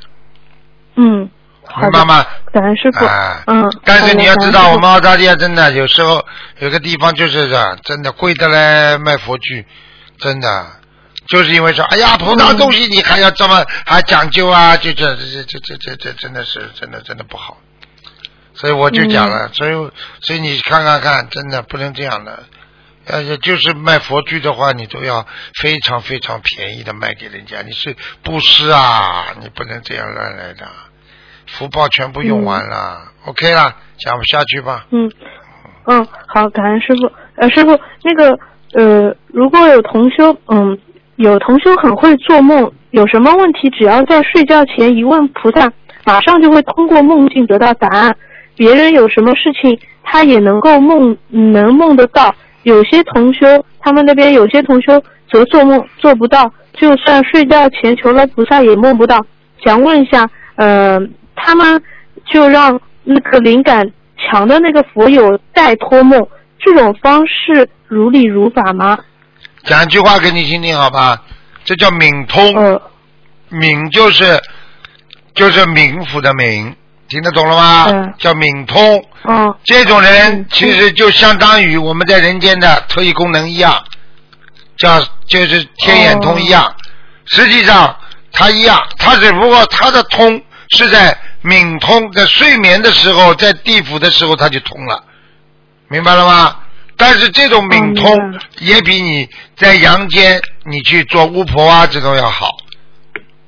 [0.95, 1.29] 嗯，
[1.81, 2.25] 明白吗？
[2.51, 3.05] 感恩师傅。
[3.05, 6.25] 啊，嗯，但是你要知道，我们澳大利亚真的有时候
[6.59, 9.65] 有个地方就是这样，真的贵的嘞，卖佛具，
[10.19, 10.65] 真的
[11.27, 17.57] 就是因为说，哎呀，菩萨东西你还要这么还讲究啊，就这这这这这这真的是真的真的不好。
[18.53, 19.73] 所以我就讲了，所以
[20.21, 22.43] 所以你看看看，真的不能这样的。
[23.09, 25.25] 呃，就是卖佛具的话，你都要
[25.61, 30.67] 非常非常便宜的卖给人家，你是布施啊，你不能这样乱来的，
[31.47, 33.11] 福报全部用完了。
[33.25, 34.85] OK 了，讲不下去吧？
[34.91, 35.11] 嗯，
[35.85, 37.11] 嗯，好，感恩师傅。
[37.35, 38.37] 呃，师傅，那个
[38.73, 40.77] 呃，如果有同修，嗯，
[41.15, 45.71] 有同修很会做梦，有什么问题，只要在睡觉前一问菩萨，
[46.05, 48.15] 马上就会通过梦境得到答案。
[48.55, 52.33] 别人有什么事情，他也能够梦，能梦得到。
[52.63, 53.45] 有些同修，
[53.79, 59.25] 他们那边有些同修则做梦做不到，就算睡觉前求了菩萨也梦不到。
[59.63, 60.99] 想问一下，呃，
[61.37, 61.81] 他们
[62.25, 66.27] 就让那个灵感强的那个佛友代托梦，
[66.59, 68.97] 这种方式如理如法吗？
[69.63, 71.21] 讲一句话给你听听好吧？
[71.63, 72.81] 这叫敏通，呃，
[73.49, 74.41] 敏就是
[75.33, 76.73] 就是冥府的冥，
[77.09, 77.85] 听得懂了吗？
[77.91, 79.05] 嗯叫敏通。
[79.23, 83.83] 嗯，这种人嗯其实就相当于我们在人间的特异功能一样，
[84.77, 86.73] 叫就是天眼通一样。
[87.25, 87.93] 实际上
[88.31, 95.03] 他一样，他只不过他的通是在冥通在睡眠的时候，在地府的时候他就通了，
[95.87, 96.59] 明白了吗？
[96.95, 102.47] 但是这种冥哦明通也比你在阳间你去做巫婆啊这种要好，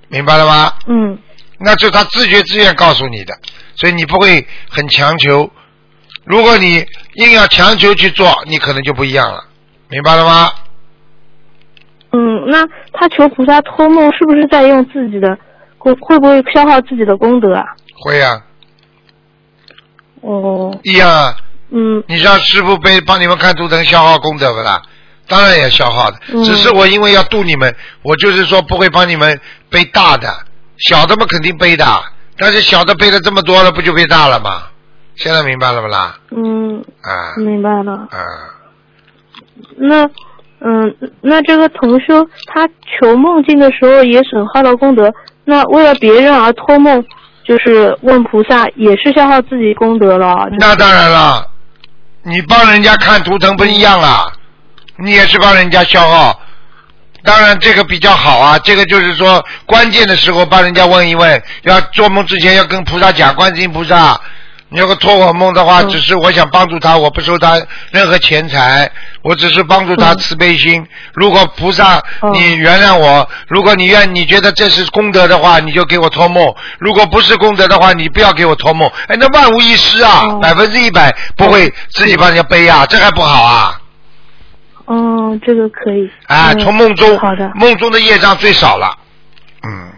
[0.07, 0.71] 明白了吗？
[0.87, 1.17] 嗯
[1.61, 3.33] 那是他自觉自愿告诉你的，
[3.75, 5.51] 所以你不会很强求。
[6.23, 9.43] 如果你硬要强求去做，你可能就不一样了，
[9.89, 10.51] 明白了吗？
[12.11, 15.37] 嗯，那他求菩萨托梦是不是在用自己的
[15.79, 17.65] 会会不会消耗自己的功德啊？
[18.03, 18.39] 会啊，
[20.21, 21.35] 哦，一样啊。
[21.71, 24.81] 嗯你让师傅背帮你们看图腾消耗功德不啦？
[25.27, 30.27] 当然也消耗的，嗯只是我因为要渡你们，我就是说不会帮你们背大的，
[30.77, 31.85] 小的嘛肯定背的，
[32.37, 34.63] 但是小的背了这么多了，不就背大了吗？
[35.15, 36.17] 现在明白了不啦？
[36.31, 37.93] 嗯，啊明白了。
[38.09, 38.17] 啊，
[39.77, 40.09] 那
[40.61, 42.67] 嗯，那这个同修他
[42.99, 45.13] 求梦境的时候也损耗了功德，
[45.49, 47.03] 那为了别人而托梦，
[47.43, 50.47] 就是问菩萨，也是消耗自己功德了。
[50.59, 51.43] 那当然了，
[52.21, 54.27] 你帮人家看图腾不一样啊，
[54.97, 56.39] 你也是帮人家消耗。
[57.23, 64.21] 当然这个比较好啊，这个就是说关键的时候帮人家问一问，要做梦之前要跟菩萨讲，观世音菩萨，
[64.71, 67.59] 你如果托我梦的话，嗯只是我想帮助他，我不收他
[67.91, 68.89] 任何钱财，
[69.23, 70.85] 我只是帮助他嗯慈悲心。
[71.13, 78.87] 如果菩萨哦你原谅我，如果你愿你觉得这是功德的话，你就给我托梦；如果不是功德的话，你不要给我托梦。
[79.07, 83.81] 哎，那万无一失啊，哦百分之一百不会自己帮人家背啊，这还不好啊？
[84.85, 86.07] 哦，这个可以。
[86.27, 88.95] 啊，嗯从梦中好的，梦中的业障最少了。
[89.63, 89.91] 嗯，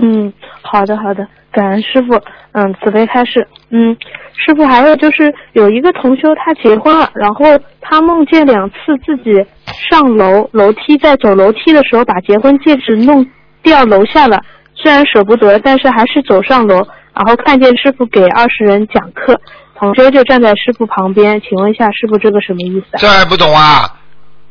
[0.00, 0.32] 嗯，
[0.62, 2.20] 好的好的，感恩师傅。
[2.52, 3.46] 嗯，慈悲开示。
[3.70, 3.96] 嗯，
[4.34, 7.44] 师傅还有就是有一个同修他结婚了，然后
[7.80, 8.76] 他梦见两次
[9.06, 9.30] 自己
[9.88, 13.24] 上楼楼梯，在走楼梯的时候把结婚戒指弄
[13.62, 14.40] 掉楼下了，
[14.74, 16.84] 虽然舍不得，但是还是走上楼，
[17.14, 19.40] 然后看见师傅给二十人讲课。
[19.76, 22.98] 同修就站在师傅旁边，请问一下师傅这个什么意思啊？
[22.98, 23.88] 这还不懂啊？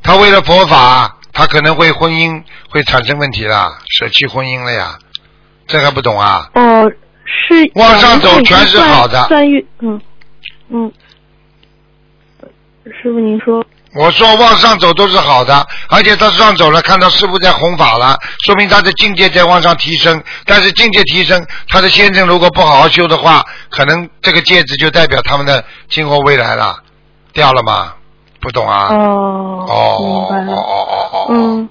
[0.02, 4.98] 他为了佛法，他可能会婚姻会产生问题了，舍弃婚姻了呀，
[5.70, 6.50] 这还不懂啊？
[6.56, 6.92] 哦，
[7.24, 10.02] 是往上走全是好的算算运，嗯
[10.72, 10.92] 嗯，
[12.86, 13.64] 师傅您说，
[13.96, 20.22] 我说往上走都是好的，而且他上走了，看到师傅在弘法了，说明他的境界在往上提升。
[20.44, 26.78] 但是境界提升，他的先生如果不好好修的话，可能这个戒指就代表他们的今后未来了，
[27.32, 27.94] 掉了吗？
[28.42, 28.88] 不懂啊？
[28.90, 31.70] 哦，哦哦哦哦哦，嗯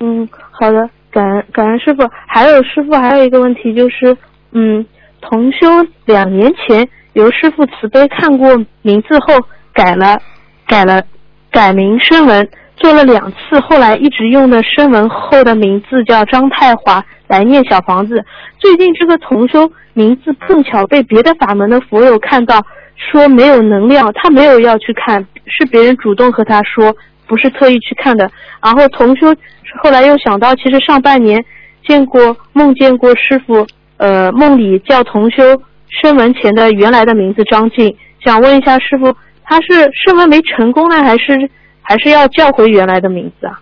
[0.00, 2.08] 嗯，好的，感恩感恩师傅。
[2.26, 4.16] 还有师傅还有一个问题就是，
[4.52, 4.84] 嗯，
[5.20, 5.66] 同修
[6.04, 9.34] 两年前由师傅慈悲看过名字后
[9.72, 10.18] 改了
[10.66, 11.02] 改了
[11.50, 18.24] 改名声文，做了两次，后来一直用的声文后的名字叫张太华来念小房子。
[18.58, 26.94] 最近这个同修名字碰巧被别的法门的佛友看到，说没有能量，他没有要去看，是别人主动和他说，
[27.26, 28.30] 不是特意去看的。
[28.62, 29.34] 然后同修
[29.82, 31.44] 后来又想到，其实上半年
[31.86, 33.66] 见过梦见过师傅，
[33.96, 35.42] 呃，梦里叫同修
[35.88, 39.14] 声闻前的原来的名字张静，想问一下师傅，
[39.44, 41.50] 他是声闻没成功呢，还是
[41.82, 43.60] 还是要叫回原来的名字啊？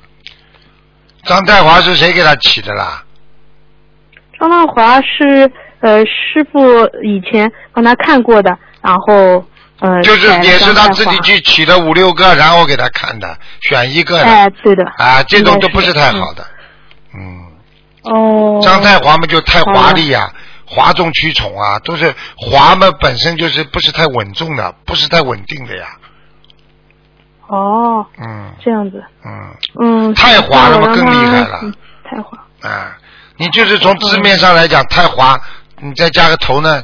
[1.24, 3.02] 张太华是谁给他起的啦？
[4.38, 5.50] 张大华是
[5.80, 6.60] 呃师傅
[7.02, 9.44] 以前帮他看过的，然后
[9.80, 14.24] 呃就是也是他自己去取了五六个，然后给他看的，选一个的。
[14.24, 14.84] 哎，对的。
[14.96, 16.46] 啊，这种都不是太好的。
[17.14, 17.44] 嗯。
[18.04, 18.60] 哦。
[18.62, 20.32] 张太华嘛就太华丽呀、
[20.64, 25.86] 哗众取宠啊，都是华嘛本身就是不是太稳重的，不是太稳定的呀。
[27.48, 30.14] 哦，嗯这样子，嗯嗯。
[30.14, 32.38] 太华了嘛更厉害了嗯太华。
[32.62, 32.96] 啊，
[33.36, 35.38] 你就是从字面上来讲太华，
[35.80, 36.82] 你再加个头呢，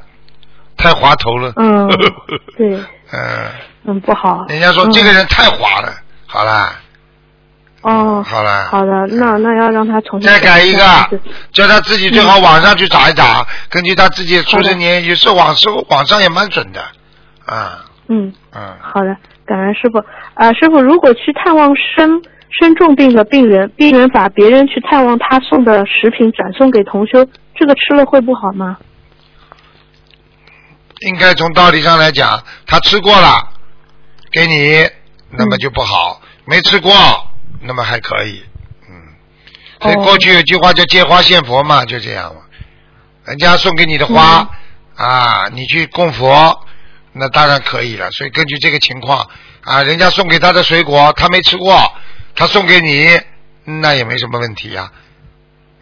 [0.77, 1.53] 太滑头了。
[1.57, 1.89] 嗯
[2.57, 2.75] 对，
[3.13, 3.47] 嗯，
[3.85, 4.45] 嗯，不好。
[4.49, 5.93] 人家说嗯这个人太滑了，
[6.27, 6.75] 好啦，
[7.83, 10.83] 哦，好了，好的，那那要让他重新再改一个，
[11.53, 16.81] 叫他自己最好网上去找一找，根据他自己出生年，有时候网上网上也蛮准的，
[17.45, 19.17] 啊，嗯，嗯，好的，
[19.47, 20.03] 感恩师傅。
[20.35, 22.23] 啊、师傅，如果去探望生
[22.61, 28.79] 生重病的病人，病人把别人去探望他送的食品转送给同修，这个吃了会不好吗？
[31.07, 33.53] 应该从道理上来讲，他吃过了，
[34.31, 34.89] 给你，
[35.31, 36.93] 那么就不好；没吃过，
[37.61, 38.43] 那么还可以。
[38.89, 38.95] 嗯，
[39.81, 42.41] 所以哦过去有句话叫“借花献佛”嘛，就这样嘛。
[43.25, 44.49] 人家送给你的花、
[44.97, 46.67] 啊，你去供佛，
[47.13, 48.11] 那当然可以了。
[48.11, 49.29] 所以根据这个情况
[49.63, 51.93] 啊，人家送给他的水果他没吃过，
[52.35, 53.21] 他送给你，
[53.65, 54.91] 那也没什么问题呀、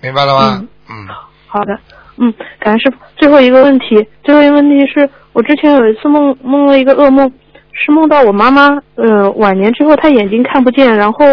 [0.00, 0.62] 明白了吗？
[0.88, 1.08] 嗯。
[1.46, 1.80] 好的，
[2.22, 2.96] 嗯，感恩师傅。
[3.16, 7.32] 最后一个问题，最后一个问题是我之前有一次梦梦了一个噩梦，
[7.72, 11.24] 是梦到我妈妈，呃，晚年之后她眼睛看不见，然后，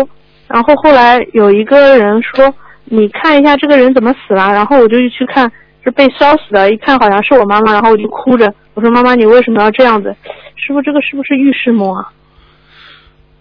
[0.48, 2.54] 然后后来有一个人说，
[2.86, 5.52] 你看一下这个人怎么死了，然后我就去看，
[5.84, 10.16] 是被烧死的，一看好像是我妈妈，然后我就哭着，我说妈妈你为什么要这样子？
[10.56, 12.08] 师傅这个是不是预示梦啊？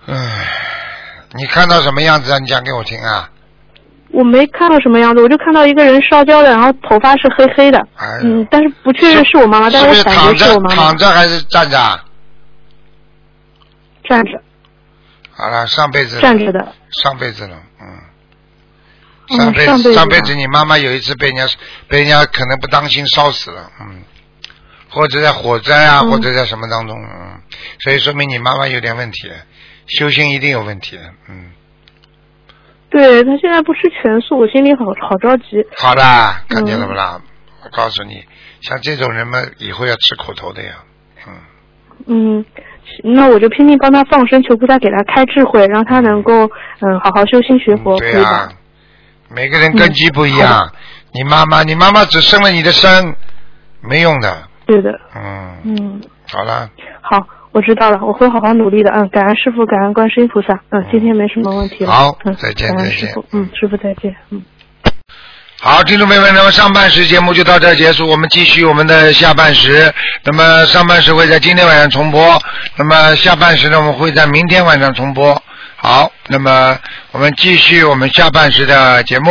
[0.09, 0.15] 唉，
[1.39, 2.39] 你看到什么样子啊？
[2.41, 3.31] 你讲给我听啊！
[4.11, 10.77] 我没看到什么样子，我就看到一个人烧焦的，然后头发是黑黑的，哎嗯，但是不确认是我妈妈，但是我感是躺着觉是我妈妈。
[10.77, 12.05] 躺着还是站着啊？
[14.05, 14.43] 站着。
[15.33, 17.87] 好了，上辈子站着的，上辈子了，嗯，
[19.31, 21.47] 嗯上辈上辈子上辈子你妈妈有一次被人家
[21.89, 24.03] 被人家可能不当心烧死了，嗯，
[24.89, 26.11] 或者在火灾啊，嗯。
[26.11, 27.39] 或者在什么当中，嗯，
[27.81, 29.31] 所以说明你妈妈有点问题，
[29.87, 30.99] 修行一定有问题，
[31.29, 31.51] 嗯，
[32.91, 35.65] 对他现在不吃全素，我心里好好着急。
[35.77, 37.21] 好啦，看见了不嗯啦？
[37.65, 38.25] 我告诉你，
[38.61, 40.71] 像这种人们以后要吃苦头的呀，
[41.27, 41.35] 嗯，
[42.07, 42.45] 嗯，
[43.03, 46.49] 那我就拼命帮他放生，求菩萨给他开智慧，让他能够
[46.81, 48.49] 嗯好好修心学佛，对呀、吧？
[49.29, 50.71] 每个人根基不一样，
[51.13, 53.17] 你妈妈，你妈妈只生了你的身，
[53.81, 56.71] 没用的，对的，嗯，嗯，好啦，
[57.03, 57.27] 好，
[57.57, 58.91] 我知道了，我会好好努力的。
[58.91, 60.61] 嗯，感恩师傅，感恩观世音菩萨。
[60.69, 61.91] 嗯，今天没什么问题了。
[61.91, 64.43] 好嗯，再见再见嗯，师傅再见，嗯。
[65.59, 69.91] 好，听众朋友们，那么上半时节目就到这儿结束，我们继续我们的下半时。
[70.23, 72.39] 那么上半时会在今天晚上重播，
[72.77, 75.43] 那么下半时呢，我们会在明天晚上重播。
[75.77, 76.79] 好，那么
[77.13, 79.31] 我们继续我们下半时的节目。